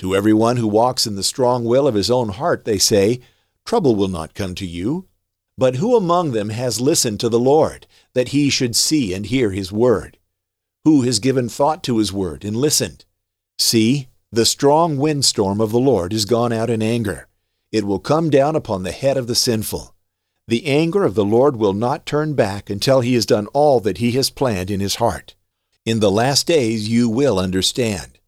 To 0.00 0.14
everyone 0.14 0.58
who 0.58 0.68
walks 0.68 1.06
in 1.06 1.16
the 1.16 1.22
strong 1.22 1.64
will 1.64 1.88
of 1.88 1.94
his 1.94 2.10
own 2.10 2.30
heart, 2.30 2.66
they 2.66 2.78
say, 2.78 3.20
Trouble 3.64 3.96
will 3.96 4.08
not 4.08 4.34
come 4.34 4.54
to 4.56 4.66
you. 4.66 5.08
But 5.56 5.76
who 5.76 5.96
among 5.96 6.32
them 6.32 6.50
has 6.50 6.82
listened 6.82 7.18
to 7.20 7.30
the 7.30 7.38
Lord, 7.38 7.86
that 8.12 8.28
he 8.28 8.50
should 8.50 8.76
see 8.76 9.14
and 9.14 9.24
hear 9.24 9.52
his 9.52 9.72
word? 9.72 10.18
Who 10.84 11.02
has 11.02 11.18
given 11.18 11.48
thought 11.48 11.82
to 11.84 11.96
his 11.96 12.12
word 12.12 12.44
and 12.44 12.56
listened? 12.56 13.06
See, 13.62 14.08
the 14.32 14.44
strong 14.44 14.96
windstorm 14.96 15.60
of 15.60 15.70
the 15.70 15.78
Lord 15.78 16.12
is 16.12 16.24
gone 16.24 16.52
out 16.52 16.68
in 16.68 16.82
anger. 16.82 17.28
It 17.70 17.84
will 17.84 18.00
come 18.00 18.28
down 18.28 18.56
upon 18.56 18.82
the 18.82 18.90
head 18.90 19.16
of 19.16 19.28
the 19.28 19.36
sinful. 19.36 19.94
The 20.48 20.66
anger 20.66 21.04
of 21.04 21.14
the 21.14 21.24
Lord 21.24 21.56
will 21.56 21.72
not 21.72 22.04
turn 22.04 22.34
back 22.34 22.68
until 22.68 23.00
he 23.00 23.14
has 23.14 23.24
done 23.24 23.46
all 23.54 23.78
that 23.80 23.98
he 23.98 24.10
has 24.12 24.30
planned 24.30 24.68
in 24.68 24.80
his 24.80 24.96
heart. 24.96 25.36
In 25.86 26.00
the 26.00 26.10
last 26.10 26.46
days 26.46 26.88
you 26.88 27.08
will 27.08 27.38
understand. 27.38 28.18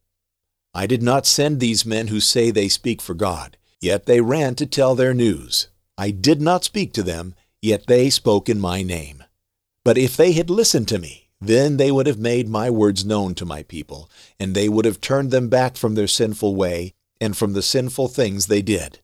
I 0.72 0.86
did 0.86 1.02
not 1.02 1.26
send 1.26 1.58
these 1.58 1.84
men 1.84 2.06
who 2.06 2.20
say 2.20 2.50
they 2.50 2.68
speak 2.68 3.02
for 3.02 3.14
God, 3.14 3.56
yet 3.80 4.06
they 4.06 4.20
ran 4.20 4.54
to 4.54 4.66
tell 4.66 4.94
their 4.94 5.12
news. 5.12 5.66
I 5.98 6.12
did 6.12 6.40
not 6.40 6.64
speak 6.64 6.92
to 6.94 7.02
them, 7.02 7.34
yet 7.60 7.88
they 7.88 8.08
spoke 8.08 8.48
in 8.48 8.60
my 8.60 8.82
name. 8.82 9.24
But 9.84 9.98
if 9.98 10.16
they 10.16 10.32
had 10.32 10.48
listened 10.48 10.86
to 10.88 10.98
me, 10.98 11.23
then 11.46 11.76
they 11.76 11.90
would 11.90 12.06
have 12.06 12.18
made 12.18 12.48
my 12.48 12.70
words 12.70 13.04
known 13.04 13.34
to 13.36 13.44
my 13.44 13.62
people, 13.62 14.10
and 14.38 14.54
they 14.54 14.68
would 14.68 14.84
have 14.84 15.00
turned 15.00 15.30
them 15.30 15.48
back 15.48 15.76
from 15.76 15.94
their 15.94 16.06
sinful 16.06 16.54
way 16.54 16.94
and 17.20 17.36
from 17.36 17.52
the 17.52 17.62
sinful 17.62 18.08
things 18.08 18.46
they 18.46 18.62
did. 18.62 19.00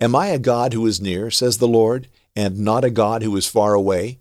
Am 0.00 0.14
I 0.14 0.28
a 0.28 0.38
God 0.38 0.72
who 0.72 0.86
is 0.86 1.00
near, 1.00 1.30
says 1.30 1.58
the 1.58 1.68
Lord, 1.68 2.08
and 2.36 2.58
not 2.58 2.84
a 2.84 2.90
God 2.90 3.22
who 3.22 3.36
is 3.36 3.46
far 3.46 3.74
away? 3.74 4.18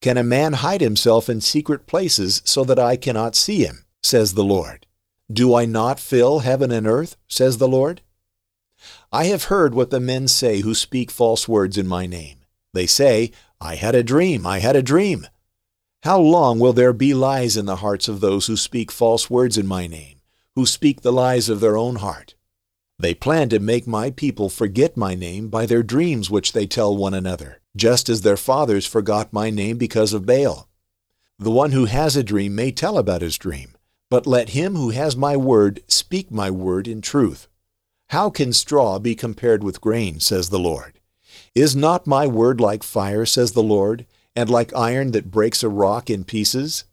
Can 0.00 0.16
a 0.16 0.24
man 0.24 0.54
hide 0.54 0.80
himself 0.80 1.28
in 1.28 1.40
secret 1.40 1.86
places 1.86 2.42
so 2.44 2.64
that 2.64 2.78
I 2.78 2.96
cannot 2.96 3.36
see 3.36 3.64
him, 3.64 3.84
says 4.02 4.34
the 4.34 4.44
Lord? 4.44 4.86
Do 5.32 5.54
I 5.54 5.64
not 5.64 6.00
fill 6.00 6.40
heaven 6.40 6.72
and 6.72 6.86
earth, 6.86 7.16
says 7.28 7.58
the 7.58 7.68
Lord? 7.68 8.00
I 9.12 9.24
have 9.26 9.44
heard 9.44 9.74
what 9.74 9.90
the 9.90 10.00
men 10.00 10.26
say 10.26 10.60
who 10.60 10.74
speak 10.74 11.10
false 11.10 11.46
words 11.46 11.78
in 11.78 11.86
my 11.86 12.06
name. 12.06 12.38
They 12.72 12.86
say, 12.86 13.30
I 13.60 13.76
had 13.76 13.94
a 13.94 14.02
dream, 14.02 14.46
I 14.46 14.58
had 14.58 14.74
a 14.74 14.82
dream. 14.82 15.26
How 16.02 16.18
long 16.18 16.58
will 16.58 16.72
there 16.72 16.92
be 16.92 17.14
lies 17.14 17.56
in 17.56 17.66
the 17.66 17.76
hearts 17.76 18.08
of 18.08 18.18
those 18.18 18.48
who 18.48 18.56
speak 18.56 18.90
false 18.90 19.30
words 19.30 19.56
in 19.56 19.68
my 19.68 19.86
name, 19.86 20.16
who 20.56 20.66
speak 20.66 21.02
the 21.02 21.12
lies 21.12 21.48
of 21.48 21.60
their 21.60 21.76
own 21.76 21.96
heart? 21.96 22.34
They 22.98 23.14
plan 23.14 23.48
to 23.50 23.60
make 23.60 23.86
my 23.86 24.10
people 24.10 24.48
forget 24.48 24.96
my 24.96 25.14
name 25.14 25.46
by 25.46 25.64
their 25.64 25.84
dreams 25.84 26.28
which 26.28 26.54
they 26.54 26.66
tell 26.66 26.96
one 26.96 27.14
another, 27.14 27.60
just 27.76 28.08
as 28.08 28.22
their 28.22 28.36
fathers 28.36 28.84
forgot 28.84 29.32
my 29.32 29.48
name 29.48 29.78
because 29.78 30.12
of 30.12 30.26
Baal. 30.26 30.68
The 31.38 31.52
one 31.52 31.70
who 31.70 31.84
has 31.84 32.16
a 32.16 32.24
dream 32.24 32.56
may 32.56 32.72
tell 32.72 32.98
about 32.98 33.22
his 33.22 33.38
dream, 33.38 33.76
but 34.10 34.26
let 34.26 34.48
him 34.48 34.74
who 34.74 34.90
has 34.90 35.16
my 35.16 35.36
word 35.36 35.84
speak 35.86 36.32
my 36.32 36.50
word 36.50 36.88
in 36.88 37.00
truth. 37.00 37.46
How 38.08 38.28
can 38.28 38.52
straw 38.52 38.98
be 38.98 39.14
compared 39.14 39.62
with 39.62 39.80
grain, 39.80 40.18
says 40.18 40.48
the 40.48 40.58
Lord? 40.58 40.98
Is 41.54 41.76
not 41.76 42.08
my 42.08 42.26
word 42.26 42.60
like 42.60 42.82
fire, 42.82 43.24
says 43.24 43.52
the 43.52 43.62
Lord, 43.62 44.04
and 44.34 44.50
like 44.50 44.74
iron 44.74 45.12
that 45.12 45.30
breaks 45.30 45.62
a 45.62 45.68
rock 45.68 46.10
in 46.10 46.24
pieces? 46.24 46.84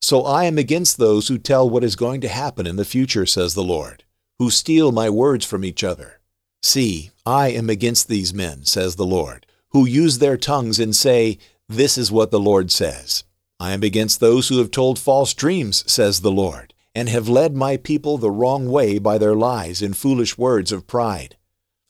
So 0.00 0.24
I 0.24 0.44
am 0.44 0.58
against 0.58 0.98
those 0.98 1.28
who 1.28 1.38
tell 1.38 1.68
what 1.68 1.84
is 1.84 1.96
going 1.96 2.20
to 2.22 2.28
happen 2.28 2.66
in 2.66 2.76
the 2.76 2.84
future, 2.84 3.26
says 3.26 3.54
the 3.54 3.64
Lord, 3.64 4.04
who 4.38 4.50
steal 4.50 4.92
my 4.92 5.10
words 5.10 5.44
from 5.44 5.64
each 5.64 5.82
other. 5.82 6.20
See, 6.62 7.10
I 7.24 7.48
am 7.48 7.70
against 7.70 8.08
these 8.08 8.34
men, 8.34 8.64
says 8.64 8.96
the 8.96 9.06
Lord, 9.06 9.46
who 9.70 9.86
use 9.86 10.18
their 10.18 10.36
tongues 10.36 10.78
and 10.78 10.94
say, 10.94 11.38
This 11.68 11.96
is 11.98 12.12
what 12.12 12.30
the 12.30 12.40
Lord 12.40 12.70
says. 12.70 13.24
I 13.58 13.72
am 13.72 13.82
against 13.82 14.20
those 14.20 14.48
who 14.48 14.58
have 14.58 14.70
told 14.70 14.98
false 14.98 15.32
dreams, 15.32 15.90
says 15.90 16.20
the 16.20 16.30
Lord 16.30 16.74
and 16.96 17.10
have 17.10 17.28
led 17.28 17.54
my 17.54 17.76
people 17.76 18.16
the 18.16 18.30
wrong 18.30 18.70
way 18.70 18.98
by 18.98 19.18
their 19.18 19.34
lies 19.34 19.82
and 19.82 19.94
foolish 19.94 20.38
words 20.38 20.72
of 20.72 20.86
pride. 20.86 21.36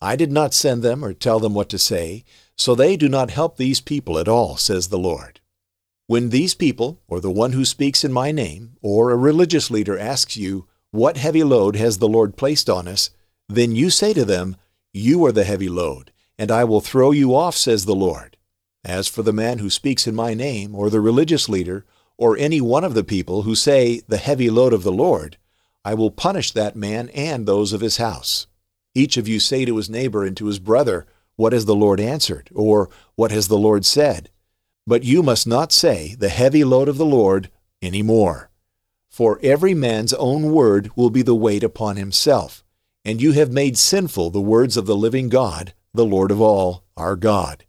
I 0.01 0.17
did 0.17 0.33
not 0.33 0.53
send 0.53 0.83
them 0.83 1.03
or 1.03 1.13
tell 1.13 1.39
them 1.39 1.53
what 1.53 1.69
to 1.69 1.79
say, 1.79 2.25
so 2.57 2.75
they 2.75 2.97
do 2.97 3.07
not 3.07 3.31
help 3.31 3.57
these 3.57 3.79
people 3.79 4.17
at 4.19 4.27
all, 4.27 4.57
says 4.57 4.87
the 4.87 4.97
Lord. 4.97 5.39
When 6.07 6.29
these 6.29 6.55
people, 6.55 7.01
or 7.07 7.19
the 7.19 7.31
one 7.31 7.51
who 7.51 7.65
speaks 7.65 8.03
in 8.03 8.11
my 8.11 8.31
name, 8.31 8.77
or 8.81 9.11
a 9.11 9.17
religious 9.17 9.69
leader 9.69 9.97
asks 9.97 10.37
you, 10.37 10.67
What 10.91 11.17
heavy 11.17 11.43
load 11.43 11.75
has 11.75 11.97
the 11.97 12.07
Lord 12.07 12.37
placed 12.37 12.69
on 12.69 12.87
us? 12.87 13.11
then 13.49 13.75
you 13.75 13.89
say 13.89 14.13
to 14.13 14.25
them, 14.25 14.57
You 14.93 15.25
are 15.25 15.31
the 15.31 15.43
heavy 15.43 15.69
load, 15.69 16.11
and 16.37 16.51
I 16.51 16.63
will 16.63 16.81
throw 16.81 17.11
you 17.11 17.35
off, 17.35 17.55
says 17.55 17.85
the 17.85 17.95
Lord. 17.95 18.37
As 18.83 19.07
for 19.07 19.23
the 19.23 19.33
man 19.33 19.59
who 19.59 19.69
speaks 19.69 20.07
in 20.07 20.15
my 20.15 20.33
name, 20.33 20.75
or 20.75 20.89
the 20.89 21.01
religious 21.01 21.47
leader, 21.49 21.85
or 22.17 22.37
any 22.37 22.61
one 22.61 22.83
of 22.83 22.93
the 22.93 23.03
people 23.03 23.43
who 23.43 23.55
say, 23.55 24.01
The 24.07 24.17
heavy 24.17 24.49
load 24.49 24.73
of 24.73 24.83
the 24.83 24.91
Lord, 24.91 25.37
I 25.85 25.93
will 25.93 26.11
punish 26.11 26.51
that 26.51 26.75
man 26.75 27.09
and 27.09 27.45
those 27.45 27.73
of 27.73 27.81
his 27.81 27.97
house. 27.97 28.47
Each 28.93 29.15
of 29.17 29.27
you 29.27 29.39
say 29.39 29.63
to 29.65 29.77
his 29.77 29.89
neighbor 29.89 30.25
and 30.25 30.35
to 30.37 30.47
his 30.47 30.59
brother, 30.59 31.05
What 31.37 31.53
has 31.53 31.65
the 31.65 31.75
Lord 31.75 31.99
answered? 32.01 32.49
or 32.53 32.89
What 33.15 33.31
has 33.31 33.47
the 33.47 33.57
Lord 33.57 33.85
said? 33.85 34.29
But 34.85 35.03
you 35.03 35.23
must 35.23 35.47
not 35.47 35.71
say, 35.71 36.15
The 36.19 36.29
heavy 36.29 36.63
load 36.63 36.89
of 36.89 36.97
the 36.97 37.05
Lord, 37.05 37.49
any 37.81 38.01
more. 38.01 38.49
For 39.09 39.39
every 39.41 39.73
man's 39.73 40.13
own 40.13 40.51
word 40.51 40.91
will 40.95 41.09
be 41.09 41.21
the 41.21 41.35
weight 41.35 41.63
upon 41.63 41.95
himself, 41.95 42.63
and 43.05 43.21
you 43.21 43.31
have 43.31 43.51
made 43.51 43.77
sinful 43.77 44.31
the 44.31 44.41
words 44.41 44.77
of 44.77 44.85
the 44.85 44.95
living 44.95 45.29
God, 45.29 45.73
the 45.93 46.05
Lord 46.05 46.31
of 46.31 46.41
all, 46.41 46.83
our 46.95 47.15
God. 47.15 47.65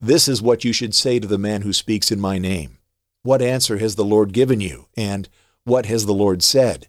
This 0.00 0.28
is 0.28 0.42
what 0.42 0.64
you 0.64 0.72
should 0.72 0.94
say 0.94 1.18
to 1.18 1.26
the 1.26 1.38
man 1.38 1.62
who 1.62 1.72
speaks 1.72 2.10
in 2.12 2.20
my 2.20 2.38
name. 2.38 2.78
What 3.22 3.42
answer 3.42 3.78
has 3.78 3.96
the 3.96 4.04
Lord 4.04 4.32
given 4.32 4.60
you? 4.60 4.86
And 4.96 5.28
what 5.64 5.86
has 5.86 6.06
the 6.06 6.14
Lord 6.14 6.42
said? 6.42 6.88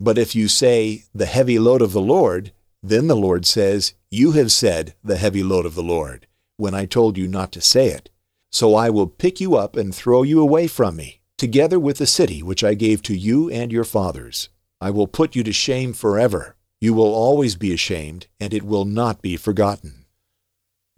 But 0.00 0.18
if 0.18 0.34
you 0.34 0.48
say, 0.48 1.04
The 1.14 1.26
heavy 1.26 1.58
load 1.58 1.82
of 1.82 1.92
the 1.92 2.00
Lord, 2.00 2.52
then 2.82 3.06
the 3.06 3.16
Lord 3.16 3.46
says, 3.46 3.94
You 4.10 4.32
have 4.32 4.50
said, 4.50 4.94
The 5.04 5.16
heavy 5.16 5.42
load 5.42 5.66
of 5.66 5.74
the 5.74 5.82
Lord, 5.82 6.26
when 6.56 6.74
I 6.74 6.86
told 6.86 7.16
you 7.16 7.28
not 7.28 7.52
to 7.52 7.60
say 7.60 7.88
it. 7.88 8.10
So 8.50 8.74
I 8.74 8.90
will 8.90 9.06
pick 9.06 9.40
you 9.40 9.56
up 9.56 9.76
and 9.76 9.94
throw 9.94 10.22
you 10.22 10.40
away 10.40 10.66
from 10.66 10.96
me, 10.96 11.20
together 11.38 11.78
with 11.78 11.98
the 11.98 12.06
city 12.06 12.42
which 12.42 12.62
I 12.62 12.74
gave 12.74 13.02
to 13.02 13.16
you 13.16 13.48
and 13.50 13.72
your 13.72 13.84
fathers. 13.84 14.48
I 14.80 14.90
will 14.90 15.06
put 15.06 15.36
you 15.36 15.42
to 15.44 15.52
shame 15.52 15.92
forever. 15.92 16.56
You 16.80 16.92
will 16.94 17.14
always 17.14 17.56
be 17.56 17.72
ashamed, 17.72 18.26
and 18.40 18.52
it 18.52 18.64
will 18.64 18.84
not 18.84 19.22
be 19.22 19.36
forgotten. 19.36 20.04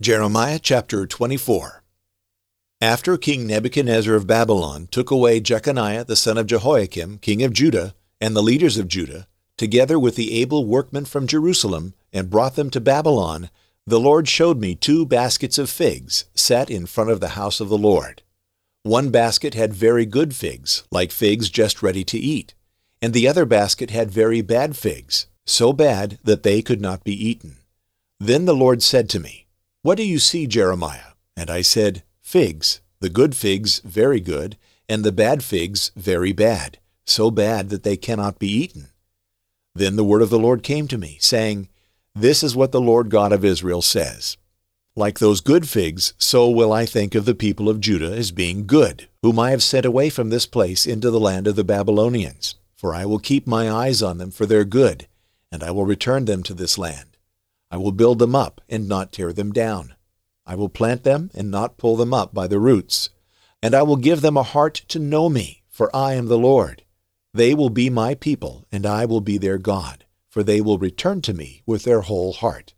Jeremiah 0.00 0.58
chapter 0.58 1.06
24 1.06 1.84
after 2.84 3.16
King 3.16 3.46
Nebuchadnezzar 3.46 4.14
of 4.14 4.26
Babylon 4.26 4.88
took 4.90 5.10
away 5.10 5.40
Jeconiah 5.40 6.04
the 6.04 6.16
son 6.16 6.36
of 6.36 6.46
Jehoiakim, 6.46 7.16
king 7.16 7.42
of 7.42 7.54
Judah, 7.54 7.94
and 8.20 8.36
the 8.36 8.42
leaders 8.42 8.76
of 8.76 8.88
Judah, 8.88 9.26
together 9.56 9.98
with 9.98 10.16
the 10.16 10.40
able 10.40 10.66
workmen 10.66 11.04
from 11.04 11.26
Jerusalem, 11.26 11.94
and 12.12 12.30
brought 12.30 12.56
them 12.56 12.70
to 12.70 12.80
Babylon, 12.80 13.50
the 13.86 14.00
Lord 14.00 14.28
showed 14.28 14.60
me 14.60 14.74
two 14.74 15.04
baskets 15.04 15.58
of 15.58 15.68
figs 15.68 16.24
set 16.34 16.70
in 16.70 16.86
front 16.86 17.10
of 17.10 17.20
the 17.20 17.30
house 17.30 17.60
of 17.60 17.68
the 17.68 17.78
Lord. 17.78 18.22
One 18.82 19.10
basket 19.10 19.54
had 19.54 19.74
very 19.74 20.06
good 20.06 20.34
figs, 20.34 20.84
like 20.90 21.10
figs 21.10 21.50
just 21.50 21.82
ready 21.82 22.04
to 22.04 22.18
eat, 22.18 22.54
and 23.02 23.12
the 23.12 23.28
other 23.28 23.44
basket 23.44 23.90
had 23.90 24.10
very 24.10 24.40
bad 24.40 24.76
figs, 24.76 25.26
so 25.46 25.72
bad 25.72 26.18
that 26.24 26.42
they 26.42 26.62
could 26.62 26.80
not 26.80 27.04
be 27.04 27.12
eaten. 27.12 27.56
Then 28.18 28.44
the 28.44 28.54
Lord 28.54 28.82
said 28.82 29.08
to 29.10 29.20
me, 29.20 29.46
What 29.82 29.96
do 29.96 30.06
you 30.06 30.18
see, 30.18 30.46
Jeremiah? 30.46 31.12
And 31.36 31.50
I 31.50 31.62
said, 31.62 32.02
figs, 32.22 32.80
the 33.00 33.10
good 33.10 33.36
figs 33.36 33.80
very 33.80 34.20
good, 34.20 34.56
and 34.88 35.04
the 35.04 35.12
bad 35.12 35.44
figs 35.44 35.90
very 35.94 36.32
bad, 36.32 36.78
so 37.04 37.30
bad 37.30 37.68
that 37.68 37.82
they 37.82 37.96
cannot 37.96 38.38
be 38.38 38.48
eaten. 38.48 38.88
Then 39.74 39.96
the 39.96 40.04
word 40.04 40.22
of 40.22 40.30
the 40.30 40.38
Lord 40.38 40.62
came 40.62 40.86
to 40.88 40.98
me, 40.98 41.18
saying, 41.20 41.68
This 42.14 42.42
is 42.44 42.54
what 42.54 42.70
the 42.70 42.80
Lord 42.80 43.10
God 43.10 43.32
of 43.32 43.44
Israel 43.44 43.82
says. 43.82 44.36
Like 44.94 45.18
those 45.18 45.40
good 45.40 45.68
figs, 45.68 46.14
so 46.16 46.48
will 46.48 46.72
I 46.72 46.86
think 46.86 47.16
of 47.16 47.24
the 47.24 47.34
people 47.34 47.68
of 47.68 47.80
Judah 47.80 48.12
as 48.12 48.30
being 48.30 48.66
good, 48.66 49.08
whom 49.22 49.40
I 49.40 49.50
have 49.50 49.62
sent 49.62 49.84
away 49.84 50.10
from 50.10 50.30
this 50.30 50.46
place 50.46 50.86
into 50.86 51.10
the 51.10 51.18
land 51.18 51.48
of 51.48 51.56
the 51.56 51.64
Babylonians. 51.64 52.54
For 52.76 52.94
I 52.94 53.04
will 53.04 53.18
keep 53.18 53.48
my 53.48 53.68
eyes 53.68 54.00
on 54.00 54.18
them 54.18 54.30
for 54.30 54.46
their 54.46 54.64
good, 54.64 55.08
and 55.50 55.64
I 55.64 55.72
will 55.72 55.84
return 55.84 56.26
them 56.26 56.44
to 56.44 56.54
this 56.54 56.78
land. 56.78 57.16
I 57.68 57.76
will 57.76 57.90
build 57.90 58.20
them 58.20 58.36
up 58.36 58.60
and 58.68 58.88
not 58.88 59.10
tear 59.10 59.32
them 59.32 59.50
down. 59.50 59.96
I 60.46 60.54
will 60.54 60.68
plant 60.68 61.02
them 61.02 61.32
and 61.34 61.50
not 61.50 61.78
pull 61.78 61.96
them 61.96 62.14
up 62.14 62.32
by 62.32 62.46
the 62.46 62.60
roots. 62.60 63.10
And 63.60 63.74
I 63.74 63.82
will 63.82 63.96
give 63.96 64.20
them 64.20 64.36
a 64.36 64.44
heart 64.44 64.74
to 64.88 65.00
know 65.00 65.28
me, 65.28 65.64
for 65.68 65.94
I 65.96 66.12
am 66.12 66.26
the 66.26 66.38
Lord. 66.38 66.83
They 67.34 67.52
will 67.52 67.68
be 67.68 67.90
my 67.90 68.14
people, 68.14 68.64
and 68.70 68.86
I 68.86 69.04
will 69.04 69.20
be 69.20 69.38
their 69.38 69.58
God, 69.58 70.04
for 70.30 70.44
they 70.44 70.60
will 70.60 70.78
return 70.78 71.20
to 71.22 71.34
me 71.34 71.62
with 71.66 71.82
their 71.82 72.02
whole 72.02 72.32
heart. 72.32 72.74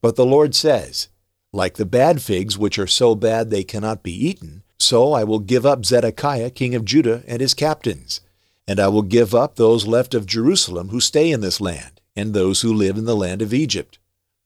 But 0.00 0.16
the 0.16 0.24
Lord 0.24 0.54
says, 0.54 1.08
Like 1.52 1.74
the 1.74 1.84
bad 1.84 2.22
figs 2.22 2.56
which 2.56 2.78
are 2.78 2.86
so 2.86 3.14
bad 3.14 3.50
they 3.50 3.62
cannot 3.62 4.02
be 4.02 4.12
eaten, 4.12 4.62
so 4.78 5.12
I 5.12 5.22
will 5.22 5.38
give 5.38 5.66
up 5.66 5.84
Zedekiah 5.84 6.50
king 6.50 6.74
of 6.74 6.86
Judah 6.86 7.22
and 7.26 7.42
his 7.42 7.52
captains. 7.52 8.22
And 8.66 8.80
I 8.80 8.88
will 8.88 9.02
give 9.02 9.34
up 9.34 9.56
those 9.56 9.86
left 9.86 10.14
of 10.14 10.24
Jerusalem 10.24 10.88
who 10.88 11.00
stay 11.00 11.30
in 11.30 11.42
this 11.42 11.60
land, 11.60 12.00
and 12.16 12.32
those 12.32 12.62
who 12.62 12.72
live 12.72 12.96
in 12.96 13.04
the 13.04 13.14
land 13.14 13.42
of 13.42 13.52
Egypt 13.52 13.98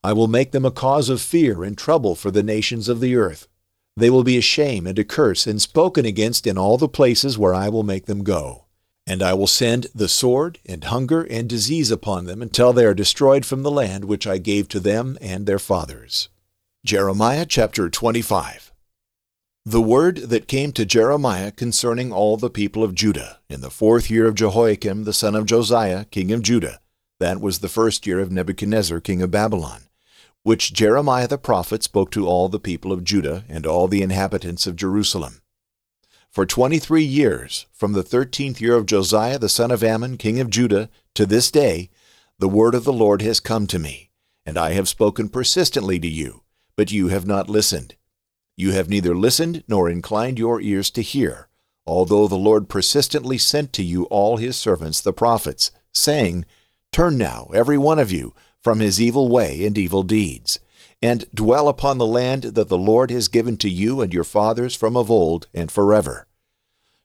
I 0.02 0.12
will 0.12 0.28
make 0.28 0.52
them 0.52 0.64
a 0.64 0.70
cause 0.70 1.08
of 1.08 1.20
fear 1.20 1.64
and 1.64 1.76
trouble 1.76 2.14
for 2.14 2.30
the 2.30 2.42
nations 2.42 2.88
of 2.88 3.00
the 3.00 3.16
earth. 3.16 3.48
They 3.96 4.10
will 4.10 4.22
be 4.22 4.38
a 4.38 4.42
shame 4.42 4.86
and 4.86 4.96
a 4.98 5.04
curse 5.04 5.46
and 5.46 5.60
spoken 5.60 6.06
against 6.06 6.46
in 6.46 6.56
all 6.56 6.78
the 6.78 6.88
places 6.88 7.36
where 7.36 7.54
I 7.54 7.68
will 7.68 7.82
make 7.82 8.06
them 8.06 8.22
go. 8.22 8.66
And 9.08 9.22
I 9.22 9.32
will 9.32 9.46
send 9.46 9.86
the 9.94 10.08
sword 10.08 10.58
and 10.66 10.84
hunger 10.84 11.22
and 11.22 11.48
disease 11.48 11.90
upon 11.90 12.26
them 12.26 12.42
until 12.42 12.74
they 12.74 12.84
are 12.84 12.92
destroyed 12.92 13.46
from 13.46 13.62
the 13.62 13.70
land 13.70 14.04
which 14.04 14.26
I 14.26 14.36
gave 14.36 14.68
to 14.68 14.80
them 14.80 15.16
and 15.22 15.46
their 15.46 15.58
fathers. 15.58 16.28
Jeremiah 16.84 17.46
chapter 17.46 17.88
25 17.88 18.70
The 19.64 19.80
word 19.80 20.16
that 20.28 20.46
came 20.46 20.72
to 20.72 20.84
Jeremiah 20.84 21.50
concerning 21.50 22.12
all 22.12 22.36
the 22.36 22.50
people 22.50 22.84
of 22.84 22.94
Judah 22.94 23.38
in 23.48 23.62
the 23.62 23.70
fourth 23.70 24.10
year 24.10 24.26
of 24.26 24.34
Jehoiakim 24.34 25.04
the 25.04 25.14
son 25.14 25.34
of 25.34 25.46
Josiah 25.46 26.04
king 26.04 26.30
of 26.30 26.42
Judah, 26.42 26.78
that 27.18 27.40
was 27.40 27.60
the 27.60 27.68
first 27.70 28.06
year 28.06 28.20
of 28.20 28.30
Nebuchadnezzar 28.30 29.00
king 29.00 29.22
of 29.22 29.30
Babylon 29.30 29.88
which 30.48 30.72
Jeremiah 30.72 31.28
the 31.28 31.36
prophet 31.36 31.82
spoke 31.82 32.10
to 32.12 32.26
all 32.26 32.48
the 32.48 32.58
people 32.58 32.90
of 32.90 33.04
Judah 33.04 33.44
and 33.48 33.66
all 33.66 33.86
the 33.86 34.00
inhabitants 34.00 34.66
of 34.66 34.76
Jerusalem. 34.76 35.42
For 36.38 36.46
twenty 36.46 36.78
three 36.78 37.02
years, 37.02 37.66
from 37.72 37.94
the 37.94 38.04
thirteenth 38.04 38.60
year 38.60 38.76
of 38.76 38.86
Josiah 38.86 39.40
the 39.40 39.48
son 39.48 39.72
of 39.72 39.82
Amon, 39.82 40.16
king 40.16 40.38
of 40.38 40.50
Judah, 40.50 40.88
to 41.14 41.26
this 41.26 41.50
day, 41.50 41.90
the 42.38 42.48
word 42.48 42.76
of 42.76 42.84
the 42.84 42.92
Lord 42.92 43.22
has 43.22 43.40
come 43.40 43.66
to 43.66 43.78
me, 43.80 44.10
and 44.46 44.56
I 44.56 44.70
have 44.74 44.88
spoken 44.88 45.30
persistently 45.30 45.98
to 45.98 46.06
you, 46.06 46.44
but 46.76 46.92
you 46.92 47.08
have 47.08 47.26
not 47.26 47.50
listened. 47.50 47.96
You 48.56 48.70
have 48.70 48.88
neither 48.88 49.16
listened 49.16 49.64
nor 49.66 49.90
inclined 49.90 50.38
your 50.38 50.60
ears 50.60 50.90
to 50.90 51.02
hear, 51.02 51.48
although 51.84 52.28
the 52.28 52.36
Lord 52.36 52.68
persistently 52.68 53.36
sent 53.36 53.72
to 53.72 53.82
you 53.82 54.04
all 54.04 54.36
his 54.36 54.56
servants 54.56 55.00
the 55.00 55.12
prophets, 55.12 55.72
saying, 55.92 56.44
Turn 56.92 57.18
now, 57.18 57.48
every 57.52 57.78
one 57.78 57.98
of 57.98 58.12
you, 58.12 58.32
from 58.62 58.78
his 58.78 59.02
evil 59.02 59.28
way 59.28 59.66
and 59.66 59.76
evil 59.76 60.04
deeds, 60.04 60.60
and 61.02 61.24
dwell 61.34 61.66
upon 61.66 61.98
the 61.98 62.06
land 62.06 62.44
that 62.44 62.68
the 62.68 62.78
Lord 62.78 63.10
has 63.10 63.26
given 63.26 63.56
to 63.56 63.68
you 63.68 64.00
and 64.00 64.14
your 64.14 64.22
fathers 64.22 64.76
from 64.76 64.96
of 64.96 65.10
old 65.10 65.48
and 65.52 65.68
forever. 65.72 66.26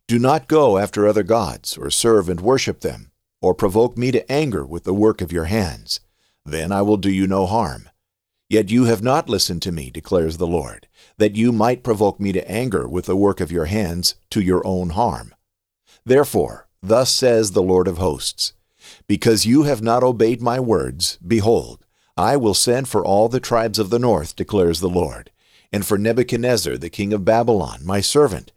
Do 0.07 0.19
not 0.19 0.47
go 0.47 0.77
after 0.77 1.07
other 1.07 1.23
gods, 1.23 1.77
or 1.77 1.89
serve 1.89 2.27
and 2.29 2.41
worship 2.41 2.81
them, 2.81 3.11
or 3.41 3.53
provoke 3.53 3.97
me 3.97 4.11
to 4.11 4.31
anger 4.31 4.65
with 4.65 4.83
the 4.83 4.93
work 4.93 5.21
of 5.21 5.31
your 5.31 5.45
hands. 5.45 6.01
Then 6.45 6.71
I 6.71 6.81
will 6.81 6.97
do 6.97 7.11
you 7.11 7.25
no 7.27 7.45
harm. 7.45 7.89
Yet 8.49 8.69
you 8.69 8.85
have 8.85 9.01
not 9.01 9.29
listened 9.29 9.61
to 9.63 9.71
me, 9.71 9.89
declares 9.89 10.37
the 10.37 10.47
Lord, 10.47 10.87
that 11.17 11.35
you 11.35 11.51
might 11.51 11.83
provoke 11.83 12.19
me 12.19 12.31
to 12.33 12.51
anger 12.51 12.87
with 12.87 13.05
the 13.05 13.15
work 13.15 13.41
of 13.41 13.51
your 13.51 13.65
hands 13.65 14.15
to 14.29 14.41
your 14.41 14.65
own 14.65 14.91
harm. 14.91 15.33
Therefore, 16.05 16.67
thus 16.81 17.11
says 17.11 17.51
the 17.51 17.63
Lord 17.63 17.87
of 17.87 17.97
hosts, 17.97 18.53
because 19.07 19.45
you 19.45 19.63
have 19.63 19.81
not 19.81 20.03
obeyed 20.03 20.41
my 20.41 20.59
words, 20.59 21.17
behold, 21.25 21.85
I 22.15 22.37
will 22.37 22.53
send 22.53 22.87
for 22.87 23.03
all 23.03 23.29
the 23.29 23.39
tribes 23.39 23.79
of 23.79 23.89
the 23.89 23.99
north, 23.99 24.35
declares 24.35 24.79
the 24.79 24.89
Lord, 24.89 25.31
and 25.71 25.85
for 25.85 25.97
Nebuchadnezzar 25.97 26.77
the 26.77 26.89
king 26.89 27.11
of 27.11 27.25
Babylon, 27.25 27.79
my 27.83 28.01
servant, 28.01 28.51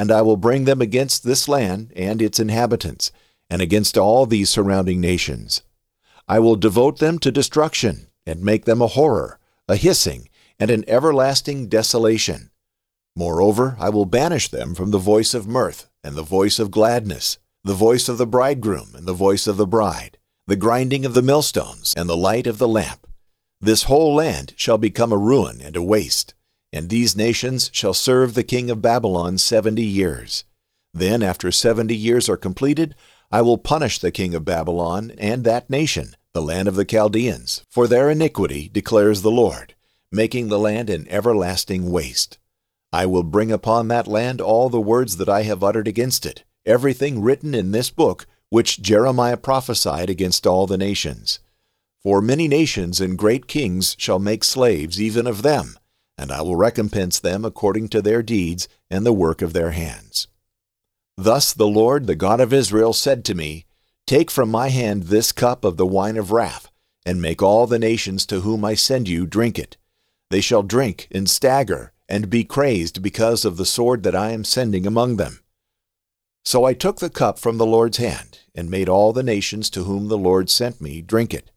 and 0.00 0.10
I 0.10 0.22
will 0.22 0.38
bring 0.38 0.64
them 0.64 0.80
against 0.80 1.24
this 1.24 1.46
land 1.46 1.92
and 1.94 2.22
its 2.22 2.40
inhabitants, 2.40 3.12
and 3.50 3.60
against 3.60 3.98
all 3.98 4.24
these 4.24 4.48
surrounding 4.48 4.98
nations. 4.98 5.60
I 6.26 6.38
will 6.38 6.56
devote 6.56 7.00
them 7.00 7.18
to 7.18 7.30
destruction, 7.30 8.06
and 8.24 8.40
make 8.40 8.64
them 8.64 8.80
a 8.80 8.86
horror, 8.86 9.38
a 9.68 9.76
hissing, 9.76 10.30
and 10.58 10.70
an 10.70 10.88
everlasting 10.88 11.68
desolation. 11.68 12.50
Moreover, 13.14 13.76
I 13.78 13.90
will 13.90 14.06
banish 14.06 14.48
them 14.48 14.74
from 14.74 14.90
the 14.90 14.96
voice 14.96 15.34
of 15.34 15.46
mirth, 15.46 15.90
and 16.02 16.16
the 16.16 16.22
voice 16.22 16.58
of 16.58 16.70
gladness, 16.70 17.36
the 17.62 17.74
voice 17.74 18.08
of 18.08 18.16
the 18.16 18.26
bridegroom, 18.26 18.94
and 18.94 19.06
the 19.06 19.12
voice 19.12 19.46
of 19.46 19.58
the 19.58 19.66
bride, 19.66 20.16
the 20.46 20.56
grinding 20.56 21.04
of 21.04 21.12
the 21.12 21.20
millstones, 21.20 21.92
and 21.94 22.08
the 22.08 22.16
light 22.16 22.46
of 22.46 22.56
the 22.56 22.68
lamp. 22.68 23.06
This 23.60 23.82
whole 23.82 24.14
land 24.14 24.54
shall 24.56 24.78
become 24.78 25.12
a 25.12 25.18
ruin 25.18 25.60
and 25.60 25.76
a 25.76 25.82
waste, 25.82 26.32
and 26.72 26.88
these 26.88 27.16
nations 27.16 27.70
shall 27.72 27.94
serve 27.94 28.34
the 28.34 28.44
king 28.44 28.70
of 28.70 28.82
Babylon 28.82 29.38
seventy 29.38 29.84
years. 29.84 30.44
Then, 30.92 31.22
after 31.22 31.52
seventy 31.52 31.96
years 31.96 32.28
are 32.28 32.36
completed, 32.36 32.94
I 33.30 33.42
will 33.42 33.58
punish 33.58 33.98
the 33.98 34.10
king 34.10 34.34
of 34.34 34.44
Babylon 34.44 35.12
and 35.18 35.44
that 35.44 35.70
nation, 35.70 36.16
the 36.32 36.42
land 36.42 36.68
of 36.68 36.74
the 36.74 36.84
Chaldeans, 36.84 37.64
for 37.68 37.86
their 37.86 38.10
iniquity, 38.10 38.68
declares 38.72 39.22
the 39.22 39.30
Lord, 39.30 39.74
making 40.10 40.48
the 40.48 40.58
land 40.58 40.90
an 40.90 41.06
everlasting 41.08 41.90
waste. 41.90 42.38
I 42.92 43.06
will 43.06 43.22
bring 43.22 43.52
upon 43.52 43.88
that 43.88 44.08
land 44.08 44.40
all 44.40 44.68
the 44.68 44.80
words 44.80 45.16
that 45.18 45.28
I 45.28 45.42
have 45.42 45.62
uttered 45.62 45.86
against 45.86 46.26
it, 46.26 46.42
everything 46.66 47.22
written 47.22 47.54
in 47.54 47.70
this 47.70 47.90
book 47.90 48.26
which 48.48 48.82
Jeremiah 48.82 49.36
prophesied 49.36 50.10
against 50.10 50.44
all 50.44 50.66
the 50.66 50.76
nations. 50.76 51.38
For 52.02 52.20
many 52.20 52.48
nations 52.48 53.00
and 53.00 53.16
great 53.16 53.46
kings 53.46 53.94
shall 53.96 54.18
make 54.18 54.42
slaves 54.42 55.00
even 55.00 55.28
of 55.28 55.42
them, 55.42 55.78
and 56.20 56.30
I 56.30 56.42
will 56.42 56.54
recompense 56.54 57.18
them 57.18 57.46
according 57.46 57.88
to 57.88 58.02
their 58.02 58.22
deeds 58.22 58.68
and 58.90 59.06
the 59.06 59.12
work 59.12 59.40
of 59.40 59.54
their 59.54 59.70
hands. 59.70 60.28
Thus 61.16 61.54
the 61.54 61.66
Lord, 61.66 62.06
the 62.06 62.14
God 62.14 62.42
of 62.42 62.52
Israel, 62.52 62.92
said 62.92 63.24
to 63.24 63.34
me, 63.34 63.64
Take 64.06 64.30
from 64.30 64.50
my 64.50 64.68
hand 64.68 65.04
this 65.04 65.32
cup 65.32 65.64
of 65.64 65.78
the 65.78 65.86
wine 65.86 66.18
of 66.18 66.30
wrath, 66.30 66.68
and 67.06 67.22
make 67.22 67.42
all 67.42 67.66
the 67.66 67.78
nations 67.78 68.26
to 68.26 68.40
whom 68.40 68.66
I 68.66 68.74
send 68.74 69.08
you 69.08 69.26
drink 69.26 69.58
it. 69.58 69.78
They 70.28 70.42
shall 70.42 70.62
drink 70.62 71.08
and 71.10 71.28
stagger 71.28 71.94
and 72.06 72.28
be 72.28 72.44
crazed 72.44 73.02
because 73.02 73.46
of 73.46 73.56
the 73.56 73.64
sword 73.64 74.02
that 74.02 74.14
I 74.14 74.32
am 74.32 74.44
sending 74.44 74.86
among 74.86 75.16
them. 75.16 75.40
So 76.44 76.66
I 76.66 76.74
took 76.74 76.98
the 76.98 77.08
cup 77.08 77.38
from 77.38 77.56
the 77.56 77.64
Lord's 77.64 77.96
hand, 77.96 78.40
and 78.54 78.70
made 78.70 78.90
all 78.90 79.14
the 79.14 79.22
nations 79.22 79.70
to 79.70 79.84
whom 79.84 80.08
the 80.08 80.18
Lord 80.18 80.50
sent 80.50 80.82
me 80.82 81.00
drink 81.00 81.32
it. 81.32 81.50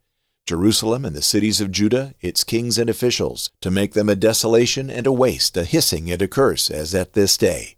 Jerusalem 0.45 1.05
and 1.05 1.15
the 1.15 1.21
cities 1.21 1.61
of 1.61 1.71
Judah, 1.71 2.13
its 2.19 2.43
kings 2.43 2.77
and 2.77 2.89
officials, 2.89 3.51
to 3.61 3.71
make 3.71 3.93
them 3.93 4.09
a 4.09 4.15
desolation 4.15 4.89
and 4.89 5.07
a 5.07 5.11
waste, 5.11 5.55
a 5.55 5.63
hissing 5.63 6.11
and 6.11 6.21
a 6.21 6.27
curse, 6.27 6.69
as 6.69 6.93
at 6.93 7.13
this 7.13 7.37
day. 7.37 7.75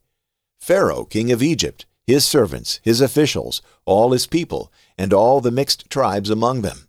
Pharaoh, 0.60 1.06
king 1.06 1.32
of 1.32 1.44
Egypt, 1.44 1.86
his 2.08 2.26
servants, 2.26 2.80
his 2.84 3.02
officials, 3.02 3.62
all 3.86 4.12
his 4.12 4.28
people, 4.28 4.72
and 4.98 5.14
all 5.14 5.42
the 5.42 5.52
mixed 5.52 5.90
tribes 5.90 6.30
among 6.30 6.62
them. 6.62 6.88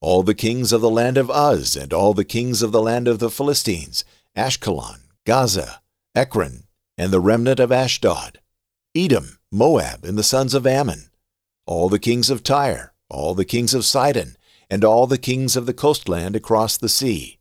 All 0.00 0.22
the 0.22 0.34
kings 0.34 0.72
of 0.72 0.80
the 0.80 0.90
land 0.90 1.16
of 1.16 1.30
Uz, 1.30 1.76
and 1.76 1.92
all 1.92 2.14
the 2.14 2.24
kings 2.24 2.62
of 2.62 2.72
the 2.72 2.82
land 2.82 3.08
of 3.08 3.18
the 3.18 3.30
Philistines, 3.30 4.04
Ashkelon, 4.36 5.00
Gaza, 5.24 5.80
Ekron, 6.14 6.64
and 6.96 7.12
the 7.12 7.20
remnant 7.20 7.60
of 7.60 7.70
Ashdod, 7.70 8.40
Edom, 8.94 9.38
Moab, 9.50 10.04
and 10.04 10.16
the 10.18 10.22
sons 10.22 10.54
of 10.54 10.66
Ammon, 10.66 11.10
all 11.66 11.88
the 11.88 11.98
kings 11.98 12.30
of 12.30 12.42
Tyre, 12.42 12.92
all 13.10 13.34
the 13.34 13.44
kings 13.44 13.74
of 13.74 13.84
Sidon, 13.84 14.36
and 14.70 14.84
all 14.84 15.06
the 15.06 15.18
kings 15.18 15.56
of 15.56 15.66
the 15.66 15.74
coastland 15.74 16.36
across 16.36 16.76
the 16.76 16.88
sea, 16.88 17.38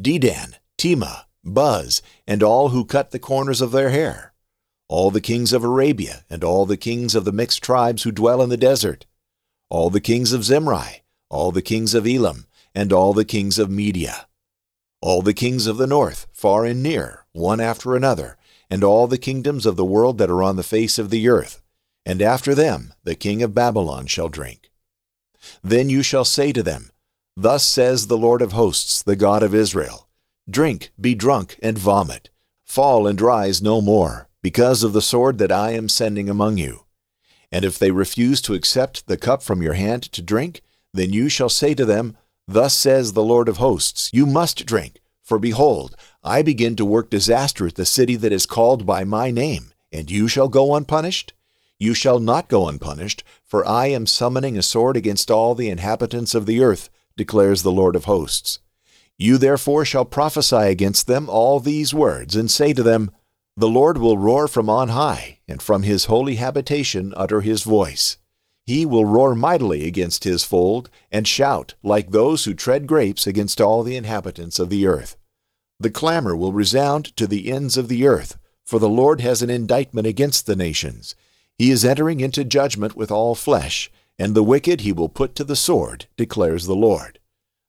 Dedan, 0.00 0.54
Tema, 0.78 1.26
Buz, 1.44 2.02
and 2.26 2.42
all 2.42 2.70
who 2.70 2.84
cut 2.84 3.10
the 3.10 3.18
corners 3.18 3.60
of 3.60 3.72
their 3.72 3.90
hair, 3.90 4.32
all 4.88 5.10
the 5.10 5.20
kings 5.20 5.52
of 5.52 5.64
Arabia, 5.64 6.24
and 6.30 6.44
all 6.44 6.66
the 6.66 6.76
kings 6.76 7.14
of 7.14 7.24
the 7.24 7.32
mixed 7.32 7.62
tribes 7.62 8.02
who 8.02 8.12
dwell 8.12 8.42
in 8.42 8.48
the 8.48 8.56
desert, 8.56 9.06
all 9.68 9.90
the 9.90 10.00
kings 10.00 10.32
of 10.32 10.44
Zimri, 10.44 11.02
all 11.30 11.50
the 11.50 11.62
kings 11.62 11.94
of 11.94 12.06
Elam, 12.06 12.46
and 12.74 12.92
all 12.92 13.12
the 13.12 13.24
kings 13.24 13.58
of 13.58 13.70
Media, 13.70 14.28
all 15.00 15.22
the 15.22 15.34
kings 15.34 15.66
of 15.66 15.78
the 15.78 15.86
north, 15.86 16.26
far 16.32 16.64
and 16.64 16.82
near, 16.82 17.26
one 17.32 17.60
after 17.60 17.96
another, 17.96 18.36
and 18.70 18.84
all 18.84 19.06
the 19.06 19.18
kingdoms 19.18 19.66
of 19.66 19.76
the 19.76 19.84
world 19.84 20.18
that 20.18 20.30
are 20.30 20.42
on 20.42 20.56
the 20.56 20.62
face 20.62 20.98
of 20.98 21.10
the 21.10 21.28
earth, 21.28 21.60
and 22.06 22.22
after 22.22 22.54
them 22.54 22.92
the 23.04 23.14
king 23.14 23.42
of 23.42 23.54
Babylon 23.54 24.06
shall 24.06 24.28
drink. 24.28 24.61
Then 25.62 25.88
you 25.88 26.02
shall 26.02 26.24
say 26.24 26.52
to 26.52 26.62
them, 26.62 26.90
Thus 27.36 27.64
says 27.64 28.06
the 28.06 28.18
Lord 28.18 28.42
of 28.42 28.52
hosts, 28.52 29.02
the 29.02 29.16
God 29.16 29.42
of 29.42 29.54
Israel, 29.54 30.08
Drink, 30.50 30.92
be 31.00 31.14
drunk, 31.14 31.58
and 31.62 31.78
vomit, 31.78 32.30
fall 32.64 33.06
and 33.06 33.20
rise 33.20 33.62
no 33.62 33.80
more 33.80 34.28
because 34.42 34.82
of 34.82 34.92
the 34.92 35.02
sword 35.02 35.38
that 35.38 35.52
I 35.52 35.70
am 35.70 35.88
sending 35.88 36.28
among 36.28 36.58
you. 36.58 36.84
And 37.50 37.64
if 37.64 37.78
they 37.78 37.90
refuse 37.90 38.40
to 38.42 38.54
accept 38.54 39.06
the 39.06 39.16
cup 39.16 39.42
from 39.42 39.62
your 39.62 39.74
hand 39.74 40.02
to 40.12 40.22
drink, 40.22 40.62
then 40.92 41.12
you 41.12 41.28
shall 41.28 41.48
say 41.48 41.74
to 41.74 41.84
them, 41.84 42.16
Thus 42.48 42.76
says 42.76 43.12
the 43.12 43.22
Lord 43.22 43.48
of 43.48 43.58
hosts, 43.58 44.10
You 44.12 44.26
must 44.26 44.66
drink, 44.66 45.00
for 45.22 45.38
behold, 45.38 45.96
I 46.24 46.42
begin 46.42 46.76
to 46.76 46.84
work 46.84 47.08
disaster 47.08 47.66
at 47.66 47.76
the 47.76 47.86
city 47.86 48.16
that 48.16 48.32
is 48.32 48.46
called 48.46 48.84
by 48.84 49.04
my 49.04 49.30
name, 49.30 49.72
and 49.92 50.10
you 50.10 50.26
shall 50.28 50.48
go 50.48 50.74
unpunished? 50.74 51.34
You 51.78 51.94
shall 51.94 52.18
not 52.18 52.48
go 52.48 52.68
unpunished, 52.68 53.22
for 53.52 53.68
I 53.68 53.88
am 53.88 54.06
summoning 54.06 54.56
a 54.56 54.62
sword 54.62 54.96
against 54.96 55.30
all 55.30 55.54
the 55.54 55.68
inhabitants 55.68 56.34
of 56.34 56.46
the 56.46 56.62
earth, 56.62 56.88
declares 57.18 57.62
the 57.62 57.70
Lord 57.70 57.94
of 57.94 58.06
hosts. 58.06 58.60
You 59.18 59.36
therefore 59.36 59.84
shall 59.84 60.06
prophesy 60.06 60.56
against 60.56 61.06
them 61.06 61.28
all 61.28 61.60
these 61.60 61.92
words, 61.92 62.34
and 62.34 62.50
say 62.50 62.72
to 62.72 62.82
them, 62.82 63.10
the 63.54 63.68
Lord 63.68 63.98
will 63.98 64.16
roar 64.16 64.48
from 64.48 64.70
on 64.70 64.88
high, 64.88 65.40
and 65.46 65.60
from 65.60 65.82
his 65.82 66.06
holy 66.06 66.36
habitation 66.36 67.12
utter 67.14 67.42
his 67.42 67.62
voice. 67.62 68.16
He 68.64 68.86
will 68.86 69.04
roar 69.04 69.34
mightily 69.34 69.86
against 69.86 70.24
his 70.24 70.44
fold, 70.44 70.88
and 71.10 71.28
shout 71.28 71.74
like 71.82 72.10
those 72.10 72.46
who 72.46 72.54
tread 72.54 72.86
grapes 72.86 73.26
against 73.26 73.60
all 73.60 73.82
the 73.82 73.96
inhabitants 73.96 74.58
of 74.58 74.70
the 74.70 74.86
earth. 74.86 75.18
The 75.78 75.90
clamor 75.90 76.34
will 76.34 76.54
resound 76.54 77.14
to 77.18 77.26
the 77.26 77.52
ends 77.52 77.76
of 77.76 77.88
the 77.88 78.06
earth, 78.06 78.38
for 78.64 78.78
the 78.78 78.88
Lord 78.88 79.20
has 79.20 79.42
an 79.42 79.50
indictment 79.50 80.06
against 80.06 80.46
the 80.46 80.56
nations. 80.56 81.14
He 81.58 81.70
is 81.70 81.84
entering 81.84 82.20
into 82.20 82.44
judgment 82.44 82.96
with 82.96 83.10
all 83.10 83.34
flesh, 83.34 83.90
and 84.18 84.34
the 84.34 84.42
wicked 84.42 84.82
he 84.82 84.92
will 84.92 85.08
put 85.08 85.34
to 85.36 85.44
the 85.44 85.56
sword, 85.56 86.06
declares 86.16 86.66
the 86.66 86.76
Lord. 86.76 87.18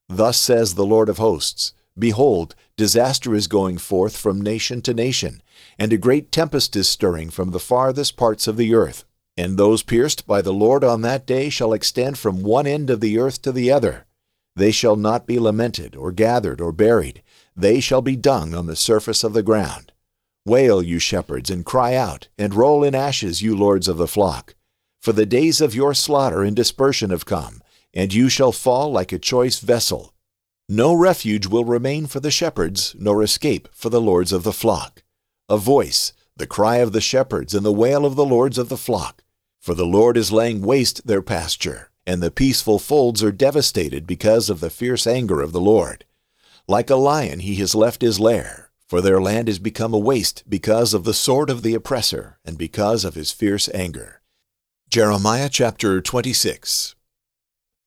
Thus 0.10 0.38
says 0.38 0.76
the 0.76 0.86
Lord 0.86 1.10
of 1.10 1.18
hosts 1.18 1.74
Behold, 1.98 2.56
disaster 2.76 3.36
is 3.36 3.48
going 3.48 3.78
forth 3.78 4.18
from 4.18 4.42
nation 4.42 4.82
to 4.82 4.94
nation, 4.94 5.42
and 5.78 5.94
a 5.94 5.98
great 5.98 6.32
tempest 6.32 6.76
is 6.76 6.90
stirring 6.90 7.30
from 7.30 7.52
the 7.52 7.60
farthest 7.60 8.18
parts 8.18 8.48
of 8.48 8.58
the 8.58 8.74
earth. 8.74 9.06
And 9.38 9.58
those 9.58 9.84
pierced 9.84 10.28
by 10.28 10.42
the 10.42 10.54
Lord 10.54 10.84
on 10.84 11.02
that 11.02 11.26
day 11.26 11.50
shall 11.50 11.74
extend 11.74 12.18
from 12.18 12.44
one 12.44 12.68
end 12.68 12.90
of 12.90 13.00
the 13.00 13.18
earth 13.18 13.42
to 13.44 13.52
the 13.52 13.72
other. 13.72 14.06
They 14.56 14.72
shall 14.72 14.96
not 14.96 15.26
be 15.26 15.40
lamented, 15.40 15.96
or 15.96 16.12
gathered, 16.12 16.62
or 16.62 16.72
buried. 16.72 17.24
They 17.56 17.80
shall 17.80 18.02
be 18.02 18.16
dung 18.16 18.54
on 18.54 18.68
the 18.68 18.76
surface 18.76 19.24
of 19.24 19.34
the 19.34 19.42
ground. 19.42 19.93
Wail, 20.46 20.82
you 20.82 21.00
shepherds, 21.00 21.50
and 21.50 21.66
cry 21.66 21.96
out, 21.96 22.28
and 22.38 22.54
roll 22.54 22.84
in 22.84 22.96
ashes, 22.96 23.42
you 23.42 23.58
lords 23.58 23.88
of 23.88 23.98
the 23.98 24.08
flock. 24.08 24.56
For 25.02 25.14
the 25.14 25.26
days 25.26 25.62
of 25.62 25.76
your 25.76 25.94
slaughter 25.94 26.44
and 26.44 26.56
dispersion 26.56 27.12
have 27.12 27.26
come, 27.26 27.62
and 27.94 28.14
you 28.14 28.30
shall 28.30 28.52
fall 28.52 28.92
like 28.92 29.12
a 29.12 29.20
choice 29.20 29.60
vessel, 29.60 30.14
no 30.70 30.94
refuge 30.94 31.46
will 31.46 31.66
remain 31.66 32.08
for 32.08 32.22
the 32.22 32.32
shepherds, 32.32 32.96
nor 32.98 33.22
escape 33.22 33.68
for 33.74 33.90
the 33.90 34.00
lords 34.00 34.32
of 34.32 34.44
the 34.44 34.54
flock. 34.54 35.04
A 35.50 35.58
voice, 35.58 36.14
the 36.38 36.48
cry 36.48 36.78
of 36.78 36.94
the 36.94 37.02
shepherds, 37.02 37.54
and 37.54 37.66
the 37.66 37.72
wail 37.72 38.06
of 38.06 38.16
the 38.16 38.26
lords 38.26 38.58
of 38.58 38.70
the 38.70 38.78
flock. 38.78 39.24
For 39.60 39.74
the 39.74 39.86
Lord 39.86 40.16
is 40.16 40.32
laying 40.32 40.62
waste 40.62 41.06
their 41.06 41.22
pasture, 41.22 41.92
and 42.08 42.24
the 42.24 42.32
peaceful 42.32 42.80
folds 42.80 43.22
are 43.22 43.32
devastated 43.32 44.08
because 44.08 44.50
of 44.50 44.62
the 44.62 44.70
fierce 44.70 45.06
anger 45.06 45.42
of 45.42 45.52
the 45.52 45.62
Lord. 45.62 46.06
Like 46.66 46.90
a 46.90 46.96
lion 46.96 47.42
he 47.42 47.56
has 47.56 47.76
left 47.76 48.02
his 48.02 48.20
lair, 48.20 48.72
for 48.88 49.02
their 49.02 49.22
land 49.22 49.48
has 49.48 49.60
become 49.60 49.94
a 49.94 50.00
waste 50.00 50.44
because 50.48 50.94
of 50.94 51.04
the 51.04 51.14
sword 51.14 51.50
of 51.50 51.64
the 51.64 51.74
oppressor, 51.74 52.40
and 52.46 52.58
because 52.58 53.06
of 53.06 53.16
his 53.16 53.32
fierce 53.32 53.70
anger. 53.74 54.22
Jeremiah 54.90 55.50
chapter 55.50 56.02
26 56.02 56.96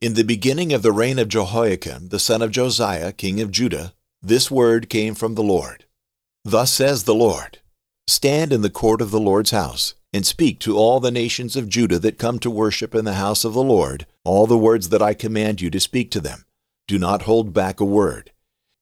in 0.03 0.13
the 0.13 0.25
beginning 0.25 0.75
of 0.75 0.83
the 0.83 0.93
reign 0.93 1.19
of 1.19 1.29
Jehoiakim, 1.29 2.09
the 2.09 2.19
son 2.19 2.43
of 2.43 2.51
Josiah, 2.51 3.13
king 3.13 3.41
of 3.41 3.51
Judah, 3.51 3.95
this 4.21 4.51
word 4.51 4.91
came 4.91 5.15
from 5.15 5.35
the 5.35 5.43
Lord. 5.43 5.87
Thus 6.45 6.71
says 6.71 7.05
the 7.05 7.15
Lord 7.15 7.61
Stand 8.07 8.53
in 8.53 8.61
the 8.61 8.69
court 8.69 9.01
of 9.01 9.11
the 9.11 9.19
Lord's 9.19 9.53
house, 9.53 9.95
and 10.13 10.27
speak 10.27 10.61
to 10.61 10.77
all 10.77 11.01
the 11.01 11.11
nations 11.11 11.57
of 11.57 11.71
Judah 11.71 11.99
that 11.99 12.19
come 12.19 12.39
to 12.41 12.51
worship 12.51 12.95
in 12.95 13.07
the 13.07 13.15
house 13.15 13.43
of 13.43 13.55
the 13.55 13.63
Lord 13.63 14.07
all 14.23 14.47
the 14.47 14.59
words 14.59 14.91
that 14.91 15.01
I 15.01 15.15
command 15.15 15.63
you 15.63 15.71
to 15.71 15.81
speak 15.81 16.11
to 16.11 16.21
them. 16.21 16.45
Do 16.87 16.99
not 16.99 17.23
hold 17.23 17.55
back 17.55 17.81
a 17.81 17.85
word. 17.85 18.33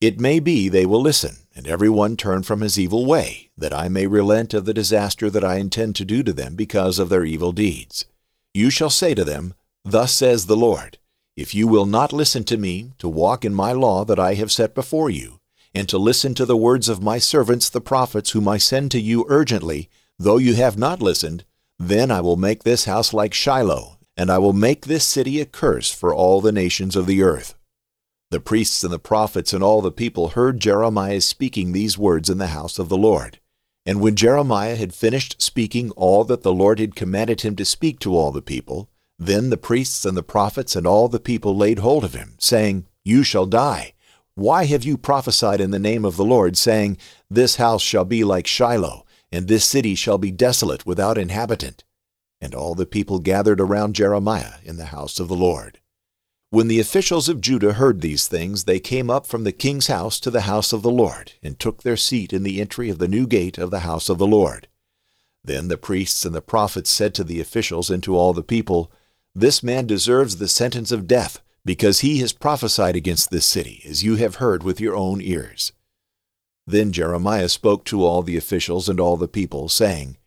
It 0.01 0.19
may 0.19 0.41
be 0.41 0.69
they 0.69 0.85
will 0.85 1.01
listen, 1.01 1.37
and 1.55 1.67
every 1.67 1.89
one 1.89 2.17
turn 2.17 2.43
from 2.43 2.61
his 2.61 2.79
evil 2.79 3.07
way, 3.07 3.51
that 3.57 3.73
I 3.73 3.89
may 3.89 4.07
relent 4.07 4.55
of 4.55 4.65
the 4.65 4.75
disaster 4.75 5.31
that 5.31 5.45
I 5.45 5.57
intend 5.57 5.95
to 5.97 6.05
do 6.05 6.23
to 6.23 6.33
them 6.33 6.57
because 6.57 6.99
of 6.99 7.09
their 7.09 7.25
evil 7.25 7.53
deeds. 7.53 8.07
You 8.53 8.71
shall 8.71 8.91
say 8.91 9.15
to 9.15 9.25
them, 9.25 9.55
Thus 9.85 10.13
says 10.13 10.47
the 10.47 10.57
Lord 10.57 10.99
If 11.37 11.55
you 11.55 11.69
will 11.69 11.87
not 11.87 12.13
listen 12.13 12.45
to 12.45 12.57
me, 12.57 12.93
to 12.99 13.09
walk 13.09 13.45
in 13.45 13.55
my 13.55 13.73
law 13.73 14.05
that 14.05 14.19
I 14.19 14.35
have 14.35 14.51
set 14.51 14.75
before 14.75 15.11
you, 15.11 15.41
and 15.75 15.89
to 15.89 15.99
listen 15.99 16.35
to 16.35 16.47
the 16.47 16.57
words 16.57 16.89
of 16.89 17.03
my 17.03 17.19
servants 17.19 17.69
the 17.69 17.81
prophets 17.81 18.31
whom 18.31 18.49
I 18.49 18.59
send 18.59 18.91
to 18.93 19.01
you 19.01 19.25
urgently, 19.29 19.89
though 20.19 20.39
you 20.39 20.55
have 20.55 20.79
not 20.79 21.03
listened, 21.03 21.45
then 21.79 22.11
I 22.11 22.21
will 22.21 22.37
make 22.37 22.63
this 22.63 22.85
house 22.85 23.13
like 23.13 23.35
Shiloh, 23.35 23.99
and 24.17 24.31
I 24.31 24.39
will 24.39 24.53
make 24.53 24.87
this 24.87 25.05
city 25.05 25.41
a 25.41 25.47
curse 25.47 25.93
for 25.93 26.15
all 26.15 26.41
the 26.41 26.53
nations 26.53 26.95
of 26.95 27.07
the 27.07 27.23
earth. 27.23 27.55
The 28.31 28.41
priests 28.41 28.83
and 28.83 28.93
the 28.93 28.99
prophets 28.99 29.53
and 29.53 29.63
all 29.63 29.81
the 29.81 29.93
people 29.93 30.31
heard 30.31 30.61
Jeremiah 30.61 31.21
speaking 31.21 31.73
these 31.73 31.99
words 31.99 32.29
in 32.29 32.39
the 32.39 32.49
house 32.49 32.79
of 32.79 32.89
the 32.89 32.97
Lord. 32.97 33.39
And 33.87 34.01
when 34.01 34.17
Jeremiah 34.17 34.77
had 34.77 34.95
finished 34.95 35.41
speaking 35.43 35.91
all 35.93 36.25
that 36.25 36.43
the 36.43 36.53
Lord 36.53 36.79
had 36.79 36.97
commanded 36.97 37.43
him 37.43 37.55
to 37.57 37.65
speak 37.65 38.01
to 38.01 38.17
all 38.17 38.33
the 38.33 38.43
people, 38.43 38.89
then 39.19 39.51
the 39.51 39.57
priests 39.57 40.05
and 40.05 40.17
the 40.17 40.23
prophets 40.23 40.75
and 40.75 40.87
all 40.87 41.09
the 41.09 41.21
people 41.21 41.57
laid 41.57 41.79
hold 41.79 42.03
of 42.03 42.15
him, 42.15 42.35
saying, 42.39 42.87
You 43.05 43.23
shall 43.23 43.47
die. 43.47 43.93
Why 44.35 44.65
have 44.65 44.85
you 44.85 44.97
prophesied 44.97 45.61
in 45.61 45.71
the 45.71 45.79
name 45.79 46.05
of 46.05 46.17
the 46.17 46.25
Lord, 46.25 46.57
saying, 46.57 46.99
This 47.31 47.57
house 47.57 47.83
shall 47.83 48.05
be 48.05 48.25
like 48.25 48.47
Shiloh, 48.47 49.05
and 49.31 49.47
this 49.47 49.65
city 49.65 49.95
shall 49.95 50.19
be 50.19 50.33
desolate 50.33 50.85
without 50.85 51.19
inhabitant? 51.19 51.85
And 52.41 52.55
all 52.55 52.75
the 52.75 52.87
people 52.87 53.21
gathered 53.21 53.61
around 53.61 53.95
Jeremiah 53.95 54.55
in 54.65 54.77
the 54.77 54.87
house 54.87 55.21
of 55.21 55.29
the 55.29 55.37
Lord. 55.37 55.79
When 56.55 56.69
the 56.69 56.79
officials 56.79 57.29
of 57.29 57.41
Judah 57.41 57.73
heard 57.73 58.01
these 58.01 58.29
things, 58.29 58.63
they 58.63 58.79
came 58.79 59.11
up 59.11 59.27
from 59.27 59.43
the 59.43 59.51
king's 59.51 59.89
house 59.89 60.21
to 60.21 60.31
the 60.31 60.43
house 60.43 60.73
of 60.73 60.83
the 60.83 60.91
Lord, 60.91 61.33
and 61.43 61.59
took 61.59 61.83
their 61.83 61.97
seat 61.97 62.33
in 62.33 62.45
the 62.45 62.61
entry 62.61 62.89
of 62.89 62.99
the 62.99 63.09
new 63.09 63.27
gate 63.27 63.59
of 63.59 63.73
the 63.73 63.81
house 63.81 64.09
of 64.09 64.19
the 64.19 64.27
Lord. 64.29 64.69
Then 65.43 65.67
the 65.67 65.77
priests 65.77 66.25
and 66.25 66.33
the 66.33 66.41
prophets 66.41 66.91
said 66.91 67.13
to 67.15 67.25
the 67.25 67.41
officials 67.41 67.91
and 67.91 68.05
to 68.05 68.17
all 68.17 68.33
the 68.33 68.45
people, 68.45 68.89
This 69.35 69.65
man 69.65 69.89
deserves 69.89 70.37
the 70.37 70.47
sentence 70.47 70.93
of 70.93 71.09
death, 71.09 71.43
because 71.65 72.03
he 72.03 72.19
has 72.19 72.33
prophesied 72.33 72.95
against 72.95 73.33
this 73.33 73.47
city, 73.47 73.83
as 73.85 74.05
you 74.05 74.15
have 74.15 74.37
heard 74.37 74.63
with 74.63 74.81
your 74.81 74.95
own 74.95 75.21
ears. 75.21 75.73
Then 76.69 76.93
Jeremiah 76.93 77.49
spoke 77.49 77.85
to 77.87 78.05
all 78.05 78.23
the 78.23 78.37
officials 78.37 78.89
and 78.89 79.01
all 79.01 79.17
the 79.17 79.27
people, 79.27 79.69
saying, 79.69 80.19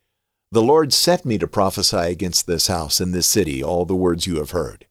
The 0.51 0.61
Lord 0.61 0.91
sent 0.91 1.23
me 1.23 1.37
to 1.37 1.47
prophesy 1.47 1.95
against 2.11 2.47
this 2.47 2.67
house 2.67 2.99
and 2.99 3.13
this 3.13 3.27
city 3.27 3.63
all 3.63 3.85
the 3.85 3.95
words 3.95 4.27
you 4.27 4.39
have 4.39 4.51
heard. 4.51 4.86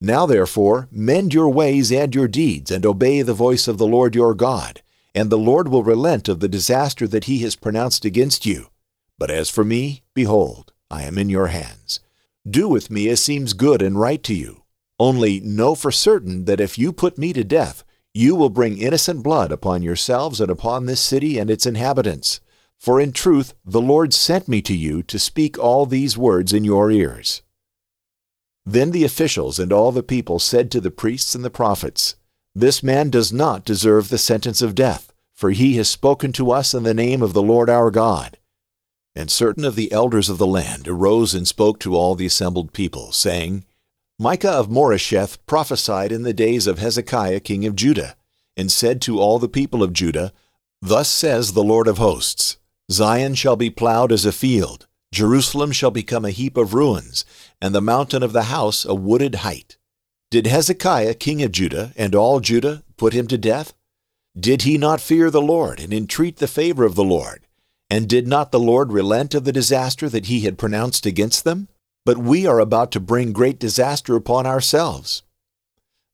Now 0.00 0.24
therefore, 0.24 0.88
mend 0.90 1.34
your 1.34 1.50
ways 1.50 1.92
and 1.92 2.14
your 2.14 2.28
deeds, 2.28 2.70
and 2.70 2.86
obey 2.86 3.20
the 3.20 3.34
voice 3.34 3.68
of 3.68 3.76
the 3.76 3.86
Lord 3.86 4.14
your 4.14 4.34
God, 4.34 4.82
and 5.14 5.28
the 5.28 5.36
Lord 5.36 5.68
will 5.68 5.84
relent 5.84 6.28
of 6.28 6.40
the 6.40 6.48
disaster 6.48 7.06
that 7.08 7.24
he 7.24 7.40
has 7.40 7.54
pronounced 7.54 8.04
against 8.04 8.46
you. 8.46 8.68
But 9.18 9.30
as 9.30 9.50
for 9.50 9.64
me, 9.64 10.02
behold, 10.14 10.72
I 10.90 11.02
am 11.02 11.18
in 11.18 11.28
your 11.28 11.48
hands. 11.48 12.00
Do 12.48 12.68
with 12.68 12.90
me 12.90 13.08
as 13.10 13.22
seems 13.22 13.52
good 13.52 13.82
and 13.82 14.00
right 14.00 14.22
to 14.22 14.34
you. 14.34 14.62
Only 14.98 15.40
know 15.40 15.74
for 15.74 15.90
certain 15.90 16.46
that 16.46 16.60
if 16.60 16.78
you 16.78 16.92
put 16.92 17.18
me 17.18 17.34
to 17.34 17.44
death, 17.44 17.84
you 18.14 18.34
will 18.34 18.48
bring 18.48 18.78
innocent 18.78 19.22
blood 19.22 19.52
upon 19.52 19.82
yourselves 19.82 20.40
and 20.40 20.50
upon 20.50 20.86
this 20.86 21.00
city 21.00 21.38
and 21.38 21.50
its 21.50 21.66
inhabitants. 21.66 22.40
For 22.78 22.98
in 22.98 23.12
truth 23.12 23.52
the 23.64 23.80
Lord 23.80 24.14
sent 24.14 24.48
me 24.48 24.62
to 24.62 24.74
you 24.74 25.02
to 25.02 25.18
speak 25.18 25.58
all 25.58 25.84
these 25.84 26.16
words 26.16 26.54
in 26.54 26.64
your 26.64 26.90
ears. 26.90 27.42
Then 28.66 28.90
the 28.90 29.04
officials 29.04 29.58
and 29.58 29.72
all 29.72 29.92
the 29.92 30.02
people 30.02 30.38
said 30.38 30.70
to 30.70 30.80
the 30.80 30.90
priests 30.90 31.34
and 31.34 31.44
the 31.44 31.50
prophets, 31.50 32.16
This 32.54 32.82
man 32.82 33.10
does 33.10 33.32
not 33.32 33.64
deserve 33.64 34.08
the 34.08 34.18
sentence 34.18 34.62
of 34.62 34.74
death, 34.74 35.12
for 35.32 35.50
he 35.50 35.76
has 35.76 35.88
spoken 35.88 36.32
to 36.34 36.50
us 36.50 36.74
in 36.74 36.82
the 36.82 36.94
name 36.94 37.22
of 37.22 37.32
the 37.32 37.42
Lord 37.42 37.70
our 37.70 37.90
God. 37.90 38.38
And 39.16 39.30
certain 39.30 39.64
of 39.64 39.74
the 39.74 39.90
elders 39.90 40.28
of 40.28 40.38
the 40.38 40.46
land 40.46 40.86
arose 40.86 41.34
and 41.34 41.48
spoke 41.48 41.80
to 41.80 41.96
all 41.96 42.14
the 42.14 42.26
assembled 42.26 42.72
people, 42.72 43.12
saying, 43.12 43.64
Micah 44.18 44.50
of 44.50 44.68
Moresheth 44.68 45.38
prophesied 45.46 46.12
in 46.12 46.22
the 46.22 46.34
days 46.34 46.66
of 46.66 46.78
Hezekiah 46.78 47.40
king 47.40 47.64
of 47.64 47.74
Judah, 47.74 48.16
and 48.56 48.70
said 48.70 49.00
to 49.02 49.18
all 49.18 49.38
the 49.38 49.48
people 49.48 49.82
of 49.82 49.94
Judah, 49.94 50.32
Thus 50.82 51.08
says 51.08 51.52
the 51.52 51.64
Lord 51.64 51.88
of 51.88 51.98
hosts, 51.98 52.58
Zion 52.92 53.34
shall 53.34 53.56
be 53.56 53.70
plowed 53.70 54.12
as 54.12 54.26
a 54.26 54.32
field, 54.32 54.86
Jerusalem 55.12 55.72
shall 55.72 55.90
become 55.90 56.24
a 56.24 56.30
heap 56.30 56.56
of 56.56 56.74
ruins, 56.74 57.24
and 57.60 57.74
the 57.74 57.80
mountain 57.80 58.22
of 58.22 58.32
the 58.32 58.44
house 58.44 58.84
a 58.84 58.94
wooded 58.94 59.36
height. 59.36 59.76
Did 60.30 60.46
Hezekiah 60.46 61.14
king 61.14 61.42
of 61.42 61.52
Judah 61.52 61.92
and 61.96 62.14
all 62.14 62.40
Judah 62.40 62.84
put 62.96 63.12
him 63.12 63.26
to 63.28 63.38
death? 63.38 63.74
Did 64.38 64.62
he 64.62 64.78
not 64.78 65.00
fear 65.00 65.30
the 65.30 65.42
Lord 65.42 65.80
and 65.80 65.92
entreat 65.92 66.36
the 66.36 66.46
favor 66.46 66.84
of 66.84 66.94
the 66.94 67.04
Lord? 67.04 67.46
And 67.90 68.08
did 68.08 68.28
not 68.28 68.52
the 68.52 68.60
Lord 68.60 68.92
relent 68.92 69.34
of 69.34 69.44
the 69.44 69.52
disaster 69.52 70.08
that 70.08 70.26
he 70.26 70.42
had 70.42 70.56
pronounced 70.56 71.04
against 71.04 71.42
them? 71.44 71.68
But 72.06 72.18
we 72.18 72.46
are 72.46 72.60
about 72.60 72.92
to 72.92 73.00
bring 73.00 73.32
great 73.32 73.58
disaster 73.58 74.14
upon 74.14 74.46
ourselves. 74.46 75.22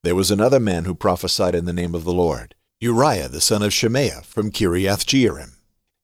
There 0.02 0.14
was 0.14 0.30
another 0.30 0.58
man 0.58 0.84
who 0.84 0.94
prophesied 0.94 1.54
in 1.54 1.66
the 1.66 1.72
name 1.72 1.94
of 1.94 2.04
the 2.04 2.12
Lord, 2.12 2.54
Uriah 2.80 3.28
the 3.28 3.40
son 3.40 3.62
of 3.62 3.72
Shemaiah 3.72 4.22
from 4.22 4.50
Kiriath 4.50 5.04
Jearim. 5.04 5.56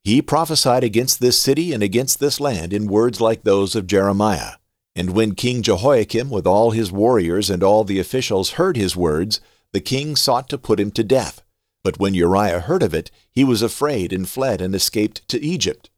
He 0.04 0.20
prophesied 0.20 0.84
against 0.84 1.20
this 1.20 1.40
city 1.40 1.72
and 1.72 1.82
against 1.82 2.20
this 2.20 2.40
land 2.40 2.72
in 2.72 2.86
words 2.86 3.20
like 3.20 3.44
those 3.44 3.74
of 3.74 3.86
Jeremiah. 3.86 4.56
And 4.94 5.10
when 5.10 5.34
King 5.34 5.62
Jehoiakim 5.62 6.30
with 6.30 6.46
all 6.46 6.70
his 6.70 6.92
warriors 6.92 7.48
and 7.50 7.62
all 7.62 7.84
the 7.84 7.98
officials 7.98 8.52
heard 8.52 8.76
his 8.76 8.96
words, 8.96 9.40
the 9.72 9.80
king 9.80 10.16
sought 10.16 10.48
to 10.50 10.58
put 10.58 10.78
him 10.78 10.90
to 10.92 11.04
death. 11.04 11.42
But 11.82 11.98
when 11.98 12.14
Uriah 12.14 12.60
heard 12.60 12.82
of 12.82 12.94
it, 12.94 13.10
he 13.30 13.42
was 13.42 13.62
afraid 13.62 14.12
and 14.12 14.28
fled 14.28 14.60
and 14.60 14.74
escaped 14.74 15.26
to 15.28 15.42
Egypt. 15.42 15.90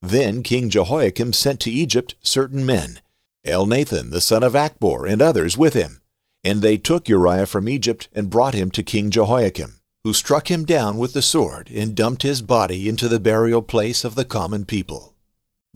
Then 0.00 0.42
King 0.42 0.70
Jehoiakim 0.70 1.32
sent 1.32 1.60
to 1.60 1.70
Egypt 1.70 2.14
certain 2.22 2.64
men, 2.64 3.00
Elnathan 3.44 4.10
the 4.10 4.20
son 4.20 4.42
of 4.42 4.54
Achbor 4.54 5.10
and 5.10 5.20
others 5.20 5.58
with 5.58 5.74
him. 5.74 6.00
And 6.44 6.62
they 6.62 6.76
took 6.76 7.08
Uriah 7.08 7.46
from 7.46 7.68
Egypt 7.68 8.08
and 8.12 8.30
brought 8.30 8.54
him 8.54 8.70
to 8.70 8.82
King 8.82 9.10
Jehoiakim 9.10 9.80
who 10.06 10.12
struck 10.12 10.48
him 10.52 10.64
down 10.64 10.98
with 10.98 11.14
the 11.14 11.20
sword 11.20 11.68
and 11.74 11.96
dumped 11.96 12.22
his 12.22 12.40
body 12.40 12.88
into 12.88 13.08
the 13.08 13.18
burial 13.18 13.60
place 13.60 14.04
of 14.04 14.14
the 14.14 14.24
common 14.24 14.64
people. 14.64 15.15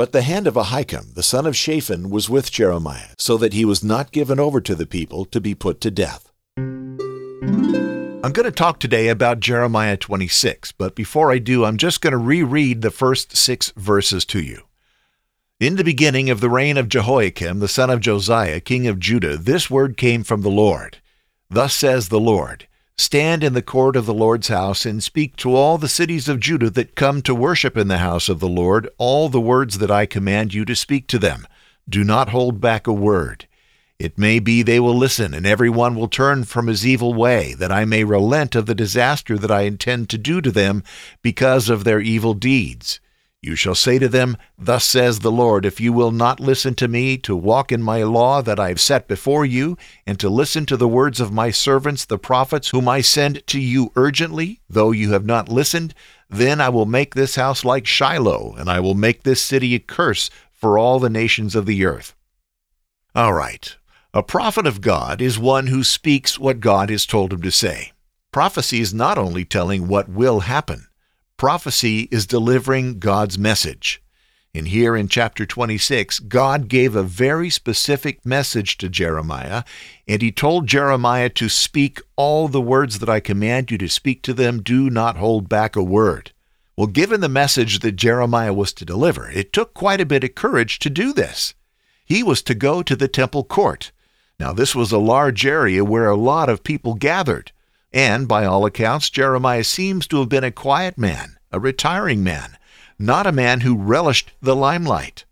But 0.01 0.13
the 0.13 0.23
hand 0.23 0.47
of 0.47 0.55
Ahikam, 0.55 1.13
the 1.13 1.23
son 1.23 1.45
of 1.45 1.55
Shaphan, 1.55 2.09
was 2.09 2.31
with 2.31 2.51
Jeremiah, 2.51 3.11
so 3.19 3.37
that 3.37 3.53
he 3.53 3.67
was 3.67 3.85
not 3.85 4.13
given 4.13 4.41
over 4.41 4.59
to 4.59 4.75
the 4.75 4.87
people 4.87 5.27
to 5.27 5.43
be 5.43 5.55
put 5.55 5.79
to 5.83 5.91
death. 5.91 6.33
I'm 6.57 8.33
going 8.33 8.47
to 8.47 8.51
talk 8.51 8.81
today 8.81 9.09
about 9.09 9.41
Jeremiah 9.41 9.99
26, 9.99 10.73
but 10.73 10.95
before 10.95 11.31
I 11.31 11.37
do, 11.37 11.67
I'm 11.67 11.77
just 11.77 12.01
going 12.01 12.13
to 12.13 12.17
reread 12.17 12.81
the 12.81 12.91
first 12.91 13.37
six 13.37 13.75
verses 13.77 14.25
to 14.25 14.41
you. 14.41 14.63
In 15.61 15.77
the 15.77 15.85
beginning 15.85 16.31
of 16.31 16.41
the 16.41 16.49
reign 16.49 16.79
of 16.79 16.89
Jehoiakim, 16.89 17.59
the 17.59 17.69
son 17.69 17.91
of 17.91 18.01
Josiah, 18.01 18.61
king 18.61 18.87
of 18.87 19.01
Judah, 19.01 19.37
this 19.37 19.69
word 19.69 19.99
came 19.99 20.25
from 20.25 20.41
the 20.41 20.49
Lord. 20.49 21.03
Thus 21.51 21.75
says 21.75 22.09
the 22.09 22.19
Lord 22.19 22.67
Stand 23.01 23.43
in 23.43 23.55
the 23.55 23.63
court 23.63 23.97
of 23.97 24.05
the 24.05 24.13
Lord's 24.13 24.49
house 24.49 24.85
and 24.85 25.03
speak 25.03 25.35
to 25.37 25.55
all 25.55 25.79
the 25.79 25.89
cities 25.89 26.29
of 26.29 26.39
Judah 26.39 26.69
that 26.69 26.95
come 26.95 27.23
to 27.23 27.35
worship 27.35 27.79
in 27.79 27.89
the 27.89 27.97
house 27.97 28.29
of 28.29 28.41
the 28.41 28.49
Lord 28.49 28.91
all 28.99 29.31
the 29.31 29.41
words 29.41 29.79
that 29.79 29.91
I 29.91 30.05
command 30.05 30.53
you 30.53 30.67
to 30.67 30.77
speak 30.77 31.07
to 31.07 31.19
them. 31.19 31.47
Do 31.89 32.05
not 32.05 32.29
hold 32.29 32.61
back 32.61 32.87
a 32.87 32.93
word. 32.93 33.49
It 33.99 34.19
may 34.19 34.39
be 34.39 34.63
they 34.63 34.79
will 34.79 34.95
listen, 34.95 35.33
and 35.33 35.47
every 35.47 35.71
one 35.71 35.95
will 35.95 36.09
turn 36.09 36.45
from 36.45 36.67
his 36.67 36.87
evil 36.87 37.15
way, 37.15 37.55
that 37.55 37.73
I 37.73 37.87
may 37.87 38.05
relent 38.05 38.55
of 38.55 38.67
the 38.67 38.75
disaster 38.75 39.39
that 39.39 39.51
I 39.51 39.63
intend 39.63 40.11
to 40.11 40.19
do 40.19 40.43
to 40.43 40.51
them 40.51 40.85
because 41.23 41.71
of 41.71 41.85
their 41.85 42.01
evil 42.01 42.35
deeds. 42.35 43.01
You 43.43 43.57
shall 43.57 43.75
say 43.75 43.99
to 43.99 44.09
them, 44.09 44.37
Thus 44.59 44.85
says 44.85 45.21
the 45.21 45.33
Lord, 45.33 45.65
if 45.65 45.81
you 45.81 45.95
will 45.95 46.11
not 46.11 46.41
listen 46.41 46.75
to 46.75 46.89
me, 46.89 47.17
to 47.19 47.35
walk 47.35 47.73
in 47.73 47.83
my 47.83 48.03
law 48.03 48.43
that 48.43 48.61
I 48.61 48.69
have 48.69 48.81
set 48.81 49.09
before 49.09 49.47
you, 49.47 49.79
and 50.07 50.21
to 50.21 50.29
listen 50.29 50.67
to 50.67 50.77
the 50.77 50.89
words 50.89 51.21
of 51.21 51.33
my 51.33 51.51
servants 51.51 52.05
the 52.05 52.19
prophets, 52.19 52.69
whom 52.69 52.87
I 52.87 53.01
send 53.01 53.47
to 53.47 53.59
you 53.59 53.93
urgently, 53.97 54.61
though 54.69 54.91
you 54.91 55.13
have 55.13 55.25
not 55.25 55.49
listened, 55.49 55.95
then 56.29 56.61
I 56.61 56.69
will 56.69 56.85
make 56.85 57.15
this 57.15 57.37
house 57.37 57.65
like 57.65 57.87
Shiloh, 57.87 58.55
and 58.59 58.69
I 58.69 58.79
will 58.81 58.95
make 58.95 59.23
this 59.23 59.41
city 59.41 59.75
a 59.75 59.79
curse 59.79 60.29
for 60.53 60.79
all 60.79 60.99
the 60.99 61.09
nations 61.09 61.55
of 61.55 61.65
the 61.65 61.87
earth. 61.87 62.15
All 63.15 63.33
right. 63.33 63.75
A 64.13 64.23
prophet 64.23 64.67
of 64.67 64.83
God 64.83 65.23
is 65.23 65.39
one 65.39 65.69
who 65.69 65.83
speaks 65.83 66.39
what 66.39 66.61
God 66.61 66.91
has 66.91 67.07
told 67.07 67.33
him 67.33 67.41
to 67.41 67.51
say. 67.51 67.93
Prophecy 68.33 68.81
is 68.81 68.93
not 68.93 69.17
only 69.17 69.47
telling 69.47 69.89
what 69.89 70.11
will 70.11 70.41
happen, 70.41 70.89
Prophecy 71.41 72.01
is 72.11 72.27
delivering 72.27 72.99
God's 72.99 73.39
message. 73.39 74.03
And 74.55 74.69
here 74.69 74.95
in 74.95 75.09
chapter 75.09 75.47
26, 75.47 76.19
God 76.19 76.69
gave 76.69 76.95
a 76.95 77.03
very 77.03 77.49
specific 77.49 78.27
message 78.27 78.77
to 78.77 78.91
Jeremiah, 78.91 79.65
and 80.07 80.21
he 80.21 80.33
told 80.33 80.67
Jeremiah 80.67 81.31
to 81.31 81.49
speak 81.49 82.03
all 82.15 82.47
the 82.47 82.61
words 82.61 82.99
that 82.99 83.09
I 83.09 83.21
command 83.21 83.71
you 83.71 83.79
to 83.79 83.89
speak 83.89 84.21
to 84.25 84.35
them. 84.35 84.61
Do 84.61 84.91
not 84.91 85.17
hold 85.17 85.49
back 85.49 85.77
a 85.77 85.83
word. 85.83 86.33
Well, 86.77 86.89
given 86.89 87.23
the 87.23 87.29
message 87.31 87.79
that 87.79 87.93
Jeremiah 87.93 88.53
was 88.53 88.75
to 88.75 88.85
deliver, 88.85 89.31
it 89.31 89.51
took 89.51 89.73
quite 89.73 90.03
a 90.03 90.05
bit 90.05 90.25
of 90.25 90.35
courage 90.35 90.79
to 90.81 90.91
do 90.91 91.15
this. 91.15 91.55
He 92.05 92.23
was 92.23 92.43
to 92.43 92.55
go 92.55 92.83
to 92.83 92.95
the 92.95 93.09
temple 93.09 93.45
court. 93.45 93.93
Now, 94.39 94.53
this 94.53 94.75
was 94.75 94.93
a 94.93 94.99
large 94.99 95.47
area 95.47 95.87
where 95.87 96.11
a 96.11 96.17
lot 96.17 96.51
of 96.51 96.63
people 96.63 96.93
gathered. 96.93 97.51
And 97.93 98.29
by 98.29 98.45
all 98.45 98.65
accounts, 98.67 99.11
Jeremiah 99.11 99.65
seems 99.65 100.07
to 100.09 100.21
have 100.21 100.29
been 100.29 100.45
a 100.45 100.53
quiet 100.53 100.97
man, 100.97 101.39
a 101.51 101.59
retiring 101.59 102.23
man, 102.23 102.57
not 102.99 103.27
a 103.27 103.33
man 103.33 103.61
who 103.61 103.77
relished 103.77 104.33
the 104.41 104.55
limelight. 104.55 105.25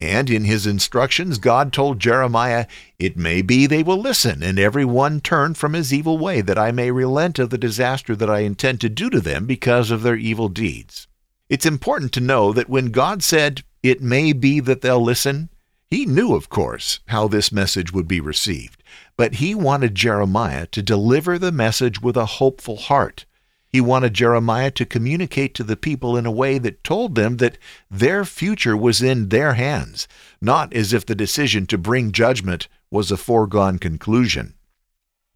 And 0.00 0.28
in 0.28 0.44
his 0.44 0.66
instructions, 0.66 1.38
God 1.38 1.72
told 1.72 2.00
Jeremiah, 2.00 2.66
It 2.98 3.16
may 3.16 3.40
be 3.40 3.66
they 3.66 3.84
will 3.84 4.00
listen, 4.00 4.42
and 4.42 4.58
every 4.58 4.84
one 4.84 5.20
turn 5.20 5.54
from 5.54 5.74
his 5.74 5.94
evil 5.94 6.18
way, 6.18 6.40
that 6.40 6.58
I 6.58 6.72
may 6.72 6.90
relent 6.90 7.38
of 7.38 7.50
the 7.50 7.58
disaster 7.58 8.16
that 8.16 8.28
I 8.28 8.40
intend 8.40 8.80
to 8.80 8.88
do 8.88 9.08
to 9.10 9.20
them 9.20 9.46
because 9.46 9.92
of 9.92 10.02
their 10.02 10.16
evil 10.16 10.48
deeds. 10.48 11.06
It's 11.48 11.66
important 11.66 12.12
to 12.14 12.20
know 12.20 12.52
that 12.52 12.68
when 12.68 12.86
God 12.86 13.22
said, 13.22 13.62
It 13.82 14.02
may 14.02 14.32
be 14.32 14.58
that 14.58 14.80
they'll 14.80 15.02
listen, 15.02 15.50
he 15.88 16.06
knew, 16.06 16.34
of 16.34 16.48
course, 16.48 17.00
how 17.06 17.28
this 17.28 17.52
message 17.52 17.92
would 17.92 18.08
be 18.08 18.18
received, 18.18 18.81
but 19.16 19.34
he 19.34 19.54
wanted 19.54 19.94
Jeremiah 19.94 20.66
to 20.66 20.82
deliver 20.82 21.38
the 21.38 21.52
message 21.52 22.00
with 22.00 22.16
a 22.16 22.26
hopeful 22.26 22.76
heart. 22.76 23.24
He 23.68 23.80
wanted 23.80 24.12
Jeremiah 24.12 24.70
to 24.72 24.84
communicate 24.84 25.54
to 25.54 25.64
the 25.64 25.76
people 25.76 26.16
in 26.16 26.26
a 26.26 26.30
way 26.30 26.58
that 26.58 26.84
told 26.84 27.14
them 27.14 27.38
that 27.38 27.56
their 27.90 28.24
future 28.24 28.76
was 28.76 29.00
in 29.02 29.30
their 29.30 29.54
hands, 29.54 30.06
not 30.40 30.74
as 30.74 30.92
if 30.92 31.06
the 31.06 31.14
decision 31.14 31.66
to 31.66 31.78
bring 31.78 32.12
judgment 32.12 32.68
was 32.90 33.10
a 33.10 33.16
foregone 33.16 33.78
conclusion. 33.78 34.54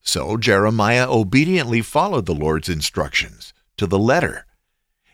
So 0.02 0.36
Jeremiah 0.36 1.10
obediently 1.10 1.80
followed 1.80 2.26
the 2.26 2.34
Lord's 2.34 2.68
instructions 2.68 3.54
to 3.78 3.86
the 3.86 3.98
letter. 3.98 4.46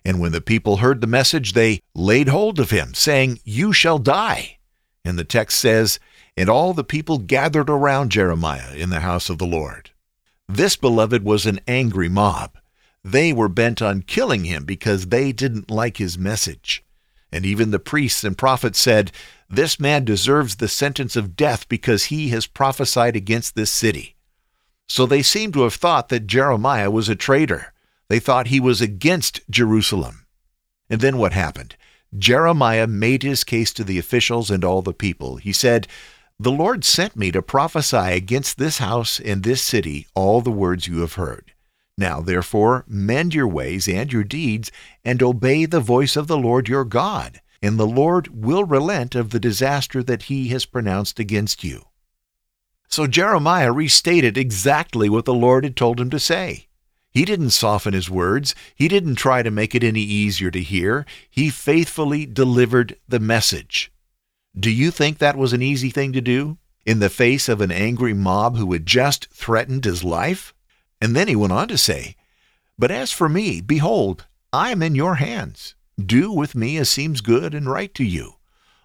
And 0.05 0.21
when 0.21 0.33
the 0.33 0.41
people 0.41 0.79
heard 0.79 1.01
the 1.01 1.07
message, 1.07 1.53
they 1.53 1.81
laid 1.95 2.29
hold 2.29 2.59
of 2.59 2.71
him, 2.71 2.93
saying, 2.93 3.39
You 3.45 3.73
shall 3.73 3.99
die. 3.99 4.59
And 5.05 5.17
the 5.17 5.25
text 5.25 5.61
says, 5.61 6.01
And 6.37 6.49
all 6.49 6.73
the 6.73 6.85
people 6.85 7.19
gathered 7.19 7.69
around 7.69 8.11
Jeremiah 8.11 8.75
in 8.75 8.91
the 8.91 9.01
house 9.01 9.29
of 9.29 9.39
the 9.39 9.47
Lord. 9.47 9.91
This, 10.49 10.77
beloved, 10.77 11.25
was 11.25 11.47
an 11.47 11.61
angry 11.67 12.09
mob. 12.09 12.59
They 13.05 13.33
were 13.33 13.49
bent 13.49 13.83
on 13.83 14.03
killing 14.03 14.45
him 14.45 14.65
because 14.65 15.07
they 15.07 15.33
didn't 15.33 15.71
like 15.71 15.97
his 15.97 16.17
message. 16.17 16.85
And 17.33 17.45
even 17.47 17.71
the 17.71 17.79
priests 17.79 18.25
and 18.25 18.37
prophets 18.37 18.79
said, 18.79 19.11
This 19.49 19.81
man 19.81 20.05
deserves 20.05 20.57
the 20.57 20.69
sentence 20.69 21.17
of 21.17 21.37
death 21.37 21.69
because 21.69 22.05
he 22.05 22.29
has 22.29 22.47
prophesied 22.47 23.17
against 23.17 23.55
this 23.55 23.71
city. 23.71 24.17
So 24.89 25.07
they 25.07 25.23
seem 25.23 25.53
to 25.53 25.63
have 25.63 25.75
thought 25.75 26.11
that 26.11 26.27
Jeremiah 26.27 26.91
was 26.91 27.09
a 27.09 27.17
traitor. 27.17 27.73
They 28.09 28.21
thought 28.21 28.49
he 28.49 28.61
was 28.61 28.81
against 28.83 29.41
Jerusalem. 29.49 30.27
And 30.91 31.01
then 31.01 31.17
what 31.17 31.33
happened? 31.33 31.77
Jeremiah 32.17 32.87
made 32.87 33.23
his 33.23 33.43
case 33.43 33.73
to 33.73 33.85
the 33.85 33.99
officials 33.99 34.51
and 34.51 34.63
all 34.63 34.83
the 34.83 34.93
people. 34.93 35.37
He 35.37 35.53
said, 35.53 35.89
The 36.43 36.51
Lord 36.51 36.85
sent 36.85 37.15
me 37.15 37.31
to 37.31 37.41
prophesy 37.41 37.97
against 37.97 38.59
this 38.59 38.79
house 38.79 39.21
and 39.21 39.45
this 39.45 39.63
city 39.63 40.09
all 40.13 40.41
the 40.41 40.51
words 40.51 40.89
you 40.89 40.99
have 41.03 41.13
heard. 41.13 41.53
Now, 41.97 42.21
therefore, 42.21 42.85
mend 42.89 43.33
your 43.33 43.47
ways 43.47 43.87
and 43.87 44.13
your 44.13 44.25
deeds, 44.25 44.73
and 45.05 45.23
obey 45.23 45.67
the 45.67 45.79
voice 45.79 46.17
of 46.17 46.27
the 46.27 46.37
Lord 46.37 46.67
your 46.67 46.85
God, 46.85 47.41
and 47.63 47.79
the 47.79 47.87
Lord 47.87 48.27
will 48.45 48.65
relent 48.65 49.15
of 49.15 49.31
the 49.31 49.39
disaster 49.39 50.03
that 50.03 50.23
he 50.23 50.49
has 50.49 50.67
pronounced 50.67 51.21
against 51.21 51.63
you. 51.63 51.85
So 52.89 53.07
Jeremiah 53.07 53.71
restated 53.71 54.37
exactly 54.37 55.09
what 55.09 55.27
the 55.27 55.33
Lord 55.33 55.63
had 55.63 55.77
told 55.77 56.01
him 56.01 56.11
to 56.11 56.19
say. 56.19 56.67
He 57.13 57.25
didn't 57.25 57.51
soften 57.51 57.95
his 57.95 58.11
words. 58.11 58.57
He 58.75 58.89
didn't 58.89 59.15
try 59.15 59.45
to 59.45 59.51
make 59.53 59.77
it 59.77 59.85
any 59.85 60.03
easier 60.03 60.51
to 60.51 60.61
hear. 60.61 61.07
He 61.31 61.51
faithfully 61.51 62.27
delivered 62.27 62.97
the 63.07 63.21
message. 63.21 63.92
Do 64.59 64.71
you 64.71 64.91
think 64.91 65.17
that 65.19 65.37
was 65.37 65.55
an 65.55 65.63
easy 65.63 65.89
thing 65.89 66.13
to 66.13 66.21
do? 66.21 66.59
In 66.85 66.99
the 66.99 67.09
face 67.09 67.49
of 67.49 67.63
an 67.63 67.73
angry 67.73 68.13
mob 68.13 68.59
who 68.59 68.71
had 68.73 68.85
just 68.85 69.31
threatened 69.33 69.85
his 69.87 70.05
life? 70.05 70.53
And 71.01 71.17
then 71.17 71.27
he 71.27 71.35
went 71.35 71.55
on 71.55 71.69
to 71.69 71.79
say, 71.79 72.17
But 72.79 72.91
as 72.91 73.13
for 73.13 73.31
me, 73.31 73.63
behold, 73.63 74.27
I 74.53 74.71
am 74.71 74.83
in 74.83 74.95
your 74.95 75.15
hands. 75.15 75.75
Do 75.99 76.31
with 76.31 76.55
me 76.55 76.77
as 76.77 76.91
seems 76.91 77.23
good 77.23 77.55
and 77.55 77.67
right 77.67 77.95
to 77.95 78.05
you. 78.05 78.35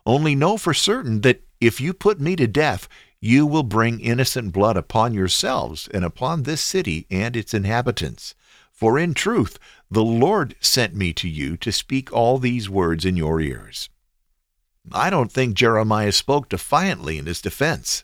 Only 0.05 0.35
know 0.35 0.55
for 0.55 0.73
certain 0.73 1.19
that 1.21 1.43
if 1.59 1.81
you 1.81 1.93
put 1.93 2.21
me 2.21 2.37
to 2.37 2.47
death, 2.47 2.87
you 3.19 3.45
will 3.45 3.63
bring 3.63 3.99
innocent 3.99 4.53
blood 4.53 4.77
upon 4.77 5.13
yourselves 5.13 5.89
and 5.93 6.05
upon 6.05 6.43
this 6.43 6.61
city 6.61 7.07
and 7.11 7.35
its 7.35 7.53
inhabitants. 7.53 8.35
For 8.71 8.97
in 8.97 9.13
truth, 9.13 9.59
the 9.91 10.03
Lord 10.03 10.55
sent 10.61 10.95
me 10.95 11.11
to 11.13 11.27
you 11.27 11.57
to 11.57 11.73
speak 11.73 12.13
all 12.13 12.37
these 12.37 12.69
words 12.69 13.03
in 13.03 13.17
your 13.17 13.41
ears. 13.41 13.89
I 14.91 15.09
don't 15.09 15.31
think 15.31 15.55
Jeremiah 15.55 16.11
spoke 16.11 16.49
defiantly 16.49 17.17
in 17.17 17.25
his 17.25 17.41
defense. 17.41 18.03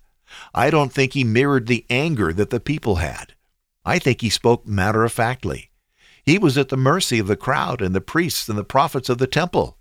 I 0.53 0.69
don't 0.69 0.91
think 0.91 1.13
he 1.13 1.23
mirrored 1.23 1.67
the 1.67 1.85
anger 1.89 2.33
that 2.33 2.49
the 2.49 2.59
people 2.59 2.95
had. 2.95 3.33
I 3.85 3.99
think 3.99 4.21
he 4.21 4.29
spoke 4.29 4.67
matter 4.67 5.03
of 5.03 5.11
factly. 5.11 5.71
He 6.25 6.37
was 6.37 6.57
at 6.57 6.69
the 6.69 6.77
mercy 6.77 7.19
of 7.19 7.27
the 7.27 7.35
crowd 7.35 7.81
and 7.81 7.93
the 7.93 8.01
priests 8.01 8.47
and 8.47 8.57
the 8.57 8.63
prophets 8.63 9.09
of 9.09 9.17
the 9.17 9.27
temple. 9.27 9.77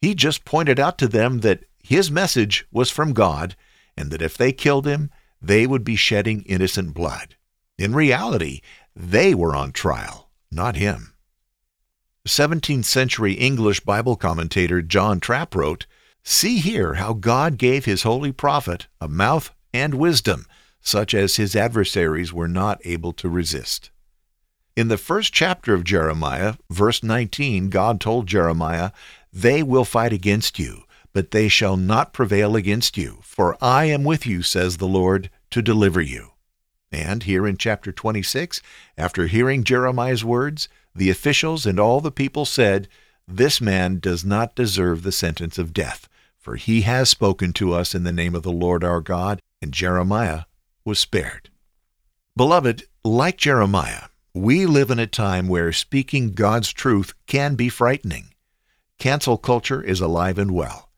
He 0.00 0.14
just 0.14 0.44
pointed 0.44 0.80
out 0.80 0.98
to 0.98 1.08
them 1.08 1.40
that 1.40 1.64
his 1.82 2.10
message 2.10 2.66
was 2.72 2.90
from 2.90 3.12
God 3.12 3.56
and 3.96 4.10
that 4.10 4.22
if 4.22 4.36
they 4.36 4.52
killed 4.52 4.86
him, 4.86 5.10
they 5.40 5.66
would 5.66 5.84
be 5.84 5.96
shedding 5.96 6.42
innocent 6.42 6.94
blood. 6.94 7.36
In 7.78 7.94
reality, 7.94 8.60
they 8.94 9.34
were 9.34 9.54
on 9.54 9.72
trial, 9.72 10.30
not 10.50 10.76
him. 10.76 11.14
17th 12.26 12.84
century 12.84 13.34
English 13.34 13.80
Bible 13.80 14.16
commentator 14.16 14.82
John 14.82 15.20
Trapp 15.20 15.54
wrote, 15.54 15.86
See 16.30 16.58
here 16.58 16.94
how 16.94 17.14
God 17.14 17.56
gave 17.56 17.86
his 17.86 18.02
holy 18.02 18.32
prophet 18.32 18.86
a 19.00 19.08
mouth 19.08 19.50
and 19.72 19.94
wisdom 19.94 20.44
such 20.82 21.14
as 21.14 21.36
his 21.36 21.56
adversaries 21.56 22.34
were 22.34 22.46
not 22.46 22.82
able 22.84 23.14
to 23.14 23.30
resist. 23.30 23.90
In 24.76 24.88
the 24.88 24.98
first 24.98 25.32
chapter 25.32 25.72
of 25.72 25.84
Jeremiah, 25.84 26.56
verse 26.68 27.02
19, 27.02 27.70
God 27.70 27.98
told 27.98 28.26
Jeremiah, 28.26 28.90
They 29.32 29.62
will 29.62 29.86
fight 29.86 30.12
against 30.12 30.58
you, 30.58 30.82
but 31.14 31.30
they 31.30 31.48
shall 31.48 31.78
not 31.78 32.12
prevail 32.12 32.56
against 32.56 32.98
you, 32.98 33.20
for 33.22 33.56
I 33.64 33.86
am 33.86 34.04
with 34.04 34.26
you, 34.26 34.42
says 34.42 34.76
the 34.76 34.86
Lord, 34.86 35.30
to 35.50 35.62
deliver 35.62 36.02
you. 36.02 36.32
And 36.92 37.22
here 37.22 37.46
in 37.46 37.56
chapter 37.56 37.90
26, 37.90 38.60
after 38.98 39.28
hearing 39.28 39.64
Jeremiah's 39.64 40.26
words, 40.26 40.68
the 40.94 41.08
officials 41.08 41.64
and 41.64 41.80
all 41.80 42.02
the 42.02 42.12
people 42.12 42.44
said, 42.44 42.86
This 43.26 43.62
man 43.62 43.98
does 43.98 44.26
not 44.26 44.54
deserve 44.54 45.04
the 45.04 45.10
sentence 45.10 45.56
of 45.56 45.72
death, 45.72 46.06
for 46.38 46.56
he 46.56 46.82
has 46.82 47.08
spoken 47.08 47.52
to 47.54 47.72
us 47.72 47.94
in 47.94 48.04
the 48.04 48.12
name 48.12 48.34
of 48.34 48.42
the 48.42 48.52
Lord 48.52 48.84
our 48.84 49.00
God. 49.00 49.42
And 49.60 49.72
Jeremiah 49.72 50.44
was 50.84 50.98
spared. 50.98 51.50
Beloved, 52.36 52.84
like 53.04 53.36
Jeremiah, 53.36 54.04
we 54.32 54.66
live 54.66 54.90
in 54.90 54.98
a 54.98 55.06
time 55.06 55.48
where 55.48 55.72
speaking 55.72 56.32
God's 56.32 56.72
truth 56.72 57.12
can 57.26 57.56
be 57.56 57.68
frightening. 57.68 58.32
Cancel 58.98 59.36
culture 59.36 59.82
is 59.82 60.00
alive 60.00 60.38
and 60.38 60.52
well. 60.52 60.88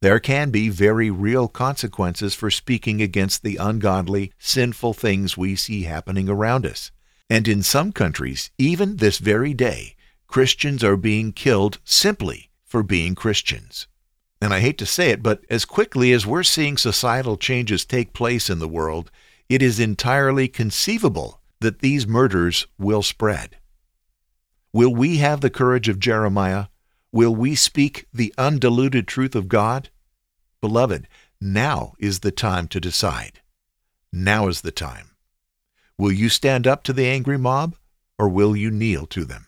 There 0.00 0.20
can 0.20 0.50
be 0.50 0.68
very 0.68 1.10
real 1.10 1.48
consequences 1.48 2.34
for 2.34 2.50
speaking 2.50 3.00
against 3.00 3.42
the 3.42 3.56
ungodly, 3.56 4.32
sinful 4.38 4.92
things 4.92 5.36
we 5.36 5.56
see 5.56 5.84
happening 5.84 6.28
around 6.28 6.66
us. 6.66 6.90
And 7.30 7.48
in 7.48 7.62
some 7.62 7.90
countries, 7.90 8.50
even 8.58 8.96
this 8.96 9.18
very 9.18 9.54
day, 9.54 9.96
Christians 10.26 10.84
are 10.84 10.96
being 10.96 11.32
killed 11.32 11.78
simply 11.84 12.50
for 12.64 12.82
being 12.82 13.14
Christians. 13.14 13.86
And 14.44 14.52
I 14.52 14.60
hate 14.60 14.76
to 14.76 14.84
say 14.84 15.08
it, 15.08 15.22
but 15.22 15.42
as 15.48 15.64
quickly 15.64 16.12
as 16.12 16.26
we're 16.26 16.42
seeing 16.42 16.76
societal 16.76 17.38
changes 17.38 17.86
take 17.86 18.12
place 18.12 18.50
in 18.50 18.58
the 18.58 18.68
world, 18.68 19.10
it 19.48 19.62
is 19.62 19.80
entirely 19.80 20.48
conceivable 20.48 21.40
that 21.60 21.78
these 21.78 22.06
murders 22.06 22.66
will 22.78 23.02
spread. 23.02 23.56
Will 24.70 24.94
we 24.94 25.16
have 25.16 25.40
the 25.40 25.48
courage 25.48 25.88
of 25.88 25.98
Jeremiah? 25.98 26.66
Will 27.10 27.34
we 27.34 27.54
speak 27.54 28.06
the 28.12 28.34
undiluted 28.36 29.08
truth 29.08 29.34
of 29.34 29.48
God? 29.48 29.88
Beloved, 30.60 31.08
now 31.40 31.94
is 31.98 32.20
the 32.20 32.30
time 32.30 32.68
to 32.68 32.80
decide. 32.80 33.40
Now 34.12 34.48
is 34.48 34.60
the 34.60 34.70
time. 34.70 35.12
Will 35.96 36.12
you 36.12 36.28
stand 36.28 36.66
up 36.66 36.82
to 36.82 36.92
the 36.92 37.06
angry 37.06 37.38
mob, 37.38 37.76
or 38.18 38.28
will 38.28 38.54
you 38.54 38.70
kneel 38.70 39.06
to 39.06 39.24
them? 39.24 39.46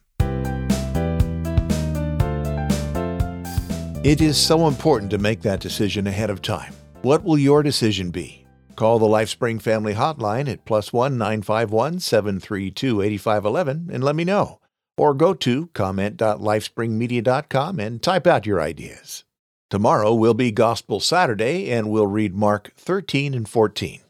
It 4.06 4.20
is 4.20 4.38
so 4.38 4.68
important 4.68 5.10
to 5.10 5.18
make 5.18 5.42
that 5.42 5.58
decision 5.58 6.06
ahead 6.06 6.30
of 6.30 6.40
time. 6.40 6.72
What 7.02 7.24
will 7.24 7.38
your 7.38 7.64
decision 7.64 8.12
be? 8.12 8.46
Call 8.76 9.00
the 9.00 9.06
LifeSpring 9.06 9.60
Family 9.60 9.94
Hotline 9.94 10.48
at 10.48 10.64
plus 10.64 10.92
one 10.92 11.18
nine 11.18 11.42
five 11.42 11.72
one 11.72 11.98
seven 11.98 12.38
three 12.38 12.70
two 12.70 13.02
eighty 13.02 13.16
five 13.16 13.44
eleven 13.44 13.90
and 13.92 14.04
let 14.04 14.14
me 14.14 14.22
know. 14.22 14.60
Or 14.96 15.12
go 15.12 15.34
to 15.34 15.66
comment.lifespringmedia.com 15.74 17.80
and 17.80 18.00
type 18.00 18.28
out 18.28 18.46
your 18.46 18.60
ideas. 18.60 19.24
Tomorrow 19.70 20.14
will 20.14 20.34
be 20.34 20.52
Gospel 20.52 21.00
Saturday 21.00 21.72
and 21.72 21.90
we'll 21.90 22.06
read 22.06 22.36
Mark 22.36 22.74
13 22.76 23.34
and 23.34 23.48
14. 23.48 24.02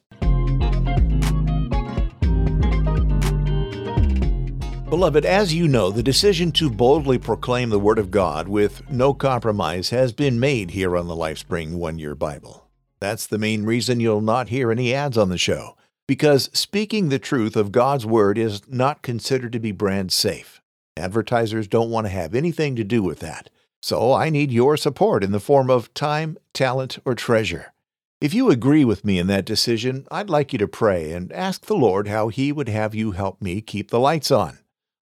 Beloved, 4.89 5.27
as 5.27 5.53
you 5.53 5.67
know, 5.67 5.91
the 5.91 6.01
decision 6.01 6.53
to 6.53 6.71
boldly 6.71 7.19
proclaim 7.19 7.71
the 7.71 7.79
Word 7.79 7.99
of 7.99 8.13
God 8.13 8.47
with 8.47 8.89
no 8.89 9.13
compromise 9.13 9.91
has 9.91 10.13
been 10.13 10.39
made 10.39 10.71
here 10.71 10.97
on 10.97 11.09
the 11.09 11.17
LifeSpring 11.17 11.75
One 11.75 11.99
Year 11.99 12.15
Bible. 12.15 12.69
That's 13.01 13.27
the 13.27 13.37
main 13.37 13.65
reason 13.65 13.99
you'll 13.99 14.21
not 14.21 14.49
hear 14.49 14.71
any 14.71 14.95
ads 14.95 15.19
on 15.19 15.29
the 15.29 15.39
show, 15.39 15.77
because 16.07 16.51
speaking 16.53 17.09
the 17.09 17.19
truth 17.19 17.57
of 17.57 17.73
God's 17.73 18.07
Word 18.07 18.39
is 18.39 18.63
not 18.69 19.03
considered 19.03 19.53
to 19.55 19.59
be 19.59 19.73
brand 19.73 20.13
safe. 20.13 20.63
Advertisers 20.97 21.67
don't 21.67 21.91
want 21.91 22.07
to 22.07 22.13
have 22.13 22.33
anything 22.33 22.77
to 22.77 22.85
do 22.85 23.03
with 23.03 23.19
that. 23.19 23.51
So 23.83 24.13
I 24.13 24.31
need 24.31 24.53
your 24.53 24.77
support 24.77 25.25
in 25.25 25.33
the 25.33 25.41
form 25.41 25.69
of 25.69 25.93
time, 25.95 26.39
talent, 26.55 26.99
or 27.05 27.17
treasure. 27.17 27.75
If 28.21 28.35
you 28.35 28.51
agree 28.51 28.85
with 28.85 29.05
me 29.05 29.19
in 29.19 29.27
that 29.27 29.45
decision, 29.45 30.07
I'd 30.13 30.31
like 30.31 30.53
you 30.53 30.61
to 30.61 30.69
pray 30.69 31.11
and 31.11 31.33
ask 31.33 31.67
the 31.67 31.75
Lord 31.75 32.07
how 32.07 32.29
He 32.29 32.53
would 32.53 32.69
have 32.69 32.95
you 32.95 33.11
help 33.11 33.43
me 33.43 33.61
keep 33.61 33.91
the 33.91 34.01
lights 34.01 34.31
on. 34.31 34.61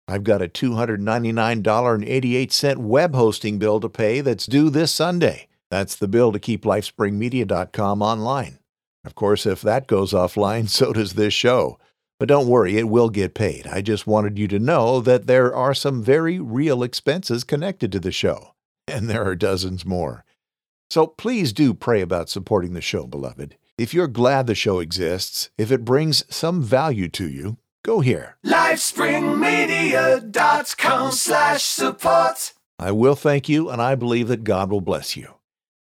I've 0.10 0.24
got 0.24 0.41
a 0.41 0.48
$299.88 0.48 2.78
web 2.78 3.13
hosting 3.13 3.60
bill 3.60 3.80
to 3.80 3.89
pay 3.89 4.22
that's 4.22 4.48
due 4.48 4.72
this 4.72 4.91
Sunday. 4.91 5.48
That's 5.69 5.95
the 5.95 6.08
bill 6.08 6.32
to 6.32 6.39
keep 6.39 6.63
lifespringmedia.com 6.63 8.02
online. 8.02 8.58
Of 9.06 9.13
course, 9.13 9.45
if 9.45 9.62
that 9.62 9.86
goes 9.86 10.13
offline, 10.13 10.67
so 10.69 10.93
does 10.93 11.13
this 11.13 11.36
show. 11.36 11.78
But 12.19 12.28
don't 12.28 12.48
worry, 12.48 12.78
it 12.78 12.89
will 12.89 13.12
get 13.12 13.36
paid. 13.36 13.67
I 13.67 13.82
just 13.82 14.08
wanted 14.08 14.39
you 14.39 14.48
to 14.48 14.58
know 14.58 15.00
that 15.00 15.28
there 15.28 15.56
are 15.56 15.76
some 15.76 16.02
very 16.04 16.39
real 16.39 16.82
expenses 16.82 17.43
connected 17.43 17.91
to 17.91 18.00
the 18.00 18.12
show, 18.12 18.56
and 18.88 19.08
there 19.08 19.24
are 19.24 19.36
dozens 19.36 19.86
more. 19.86 20.26
So 20.89 21.06
please 21.06 21.54
do 21.54 21.76
pray 21.76 22.02
about 22.02 22.30
supporting 22.30 22.74
the 22.74 22.82
show, 22.82 23.06
beloved. 23.06 23.58
If 23.78 23.93
you're 23.93 24.08
glad 24.08 24.48
the 24.48 24.56
show 24.56 24.80
exists, 24.80 25.52
if 25.56 25.72
it 25.72 25.86
brings 25.86 26.26
some 26.36 26.63
value 26.63 27.10
to 27.10 27.30
you, 27.30 27.59
go 27.84 28.00
here. 28.00 28.38
LifeSpringMedia.com 28.46 31.12
slash 31.12 31.63
support. 31.63 32.54
I 32.78 32.92
will 32.92 33.15
thank 33.15 33.50
you, 33.50 33.70
and 33.70 33.82
I 33.82 33.96
believe 33.96 34.28
that 34.30 34.44
God 34.44 34.72
will 34.72 34.82
bless 34.82 35.18
you. 35.18 35.34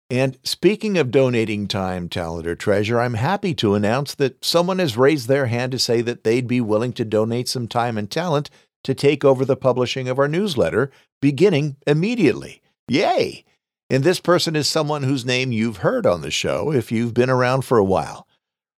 And 0.09 0.37
speaking 0.43 0.97
of 0.97 1.11
donating 1.11 1.67
time, 1.67 2.07
talent, 2.07 2.47
or 2.47 2.55
treasure, 2.55 2.99
I'm 2.99 3.15
happy 3.15 3.53
to 3.55 3.75
announce 3.75 4.15
that 4.15 4.43
someone 4.43 4.79
has 4.79 4.95
raised 4.95 5.27
their 5.27 5.47
hand 5.47 5.73
to 5.73 5.79
say 5.79 6.01
that 6.01 6.23
they'd 6.23 6.47
be 6.47 6.61
willing 6.61 6.93
to 6.93 7.03
donate 7.03 7.49
some 7.49 7.67
time 7.67 7.97
and 7.97 8.09
talent 8.09 8.49
to 8.85 8.93
take 8.93 9.25
over 9.25 9.43
the 9.43 9.57
publishing 9.57 10.07
of 10.07 10.17
our 10.17 10.29
newsletter, 10.29 10.91
beginning 11.21 11.75
immediately. 11.85 12.61
Yay! 12.87 13.43
And 13.89 14.03
this 14.03 14.21
person 14.21 14.55
is 14.55 14.67
someone 14.67 15.03
whose 15.03 15.25
name 15.25 15.51
you've 15.51 15.77
heard 15.77 16.05
on 16.05 16.21
the 16.21 16.31
show 16.31 16.71
if 16.71 16.91
you've 16.91 17.13
been 17.13 17.29
around 17.29 17.63
for 17.63 17.77
a 17.77 17.83
while. 17.83 18.27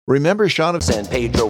Remember 0.07 0.49
Sean 0.49 0.75
of 0.75 0.83
San 0.83 1.05
Pedro? 1.05 1.49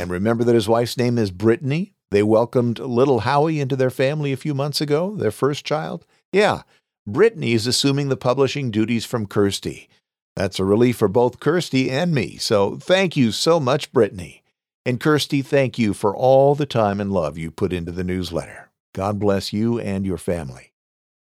And 0.00 0.10
remember 0.10 0.44
that 0.44 0.54
his 0.54 0.66
wife's 0.66 0.96
name 0.96 1.18
is 1.18 1.30
Brittany? 1.30 1.92
They 2.10 2.22
welcomed 2.22 2.78
little 2.78 3.20
Howie 3.20 3.60
into 3.60 3.76
their 3.76 3.90
family 3.90 4.32
a 4.32 4.38
few 4.38 4.54
months 4.54 4.80
ago, 4.80 5.14
their 5.14 5.30
first 5.30 5.66
child? 5.66 6.06
Yeah, 6.32 6.62
Brittany 7.06 7.52
is 7.52 7.66
assuming 7.66 8.08
the 8.08 8.16
publishing 8.16 8.70
duties 8.70 9.04
from 9.04 9.26
Kirsty. 9.26 9.90
That's 10.34 10.58
a 10.58 10.64
relief 10.64 10.96
for 10.96 11.08
both 11.08 11.38
Kirsty 11.38 11.90
and 11.90 12.14
me, 12.14 12.38
so 12.38 12.76
thank 12.76 13.14
you 13.14 13.30
so 13.30 13.60
much, 13.60 13.92
Brittany. 13.92 14.42
And 14.86 14.98
Kirsty, 14.98 15.42
thank 15.42 15.78
you 15.78 15.92
for 15.92 16.16
all 16.16 16.54
the 16.54 16.64
time 16.64 16.98
and 16.98 17.12
love 17.12 17.36
you 17.36 17.50
put 17.50 17.70
into 17.70 17.92
the 17.92 18.02
newsletter. 18.02 18.70
God 18.94 19.18
bless 19.18 19.52
you 19.52 19.78
and 19.78 20.06
your 20.06 20.16
family. 20.16 20.72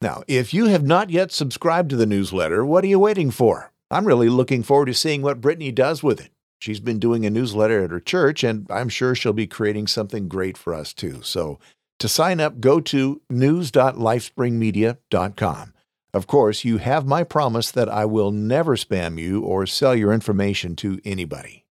Now, 0.02 0.24
if 0.28 0.54
you 0.54 0.66
have 0.66 0.84
not 0.84 1.10
yet 1.10 1.32
subscribed 1.32 1.92
to 1.92 1.96
the 1.96 2.06
newsletter, 2.06 2.66
what 2.66 2.84
are 2.84 2.88
you 2.88 3.00
waiting 3.00 3.32
for? 3.32 3.72
I'm 3.90 4.06
really 4.06 4.28
looking 4.28 4.64
forward 4.64 4.88
to 4.88 4.94
seeing 4.94 5.22
what 5.22 5.40
Brittany 5.40 5.72
does 5.72 6.04
with 6.04 6.20
it. 6.20 6.32
She's 6.60 6.80
been 6.80 7.00
doing 7.00 7.26
a 7.26 7.30
newsletter 7.30 7.84
at 7.84 7.92
her 7.92 8.00
church, 8.00 8.42
and 8.44 8.66
I'm 8.70 8.90
sure 8.90 9.16
she'll 9.16 9.34
be 9.34 9.48
creating 9.48 9.88
something 9.88 10.28
great 10.28 10.58
for 10.58 10.74
us 10.74 10.94
too. 10.94 11.22
So, 11.22 11.60
to 12.00 12.10
sign 12.10 12.40
up, 12.40 12.60
go 12.60 12.80
to 12.82 13.22
news.lifespringmedia.com. 13.30 15.74
Of 16.14 16.28
course, 16.28 16.64
you 16.64 16.78
have 16.78 17.06
my 17.06 17.24
promise 17.24 17.72
that 17.72 17.90
I 17.90 18.06
will 18.06 18.32
never 18.32 18.78
spam 18.78 19.20
you 19.20 19.42
or 19.42 19.66
sell 19.66 19.96
your 19.96 20.14
information 20.14 20.76
to 20.78 21.00
anybody. 21.04 21.66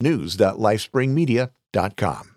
news.lifespringmedia.com. 0.00 2.28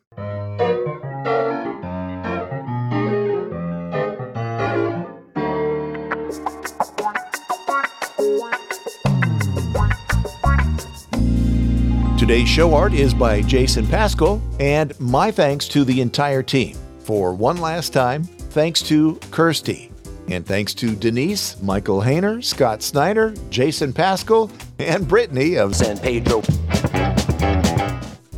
Today's 12.26 12.50
show 12.50 12.74
art 12.74 12.96
is 12.96 13.14
by 13.14 13.44
Jason 13.44 13.86
Pascal, 13.86 14.42
and 14.60 15.00
my 15.00 15.30
thanks 15.30 15.68
to 15.68 15.84
the 15.84 16.02
entire 16.02 16.42
team. 16.42 16.76
For 17.02 17.36
one 17.36 17.58
last 17.58 17.94
time, 17.94 18.24
thanks 18.24 18.82
to 18.82 19.20
Kirsty, 19.30 19.92
and 20.28 20.44
thanks 20.44 20.74
to 20.74 20.96
Denise, 20.96 21.62
Michael 21.62 22.02
Hayner, 22.02 22.44
Scott 22.44 22.82
Snyder, 22.82 23.36
Jason 23.52 23.94
Pascal, 23.94 24.50
and 24.80 25.08
Brittany 25.08 25.58
of 25.58 25.76
San 25.76 26.00
Pedro. 26.00 26.42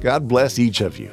God 0.02 0.28
bless 0.28 0.60
each 0.60 0.82
of 0.82 1.00
you. 1.00 1.10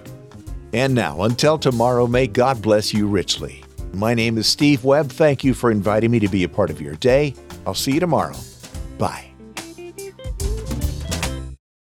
And 0.72 0.96
now, 0.96 1.22
until 1.22 1.58
tomorrow, 1.58 2.08
may 2.08 2.26
God 2.26 2.60
bless 2.60 2.92
you 2.92 3.06
richly. 3.06 3.62
My 3.92 4.14
name 4.14 4.36
is 4.36 4.48
Steve 4.48 4.82
Webb. 4.82 5.10
Thank 5.10 5.44
you 5.44 5.54
for 5.54 5.70
inviting 5.70 6.10
me 6.10 6.18
to 6.18 6.28
be 6.28 6.42
a 6.42 6.48
part 6.48 6.70
of 6.70 6.80
your 6.80 6.96
day. 6.96 7.36
I'll 7.68 7.74
see 7.74 7.92
you 7.92 8.00
tomorrow. 8.00 8.34
Bye. 8.98 9.33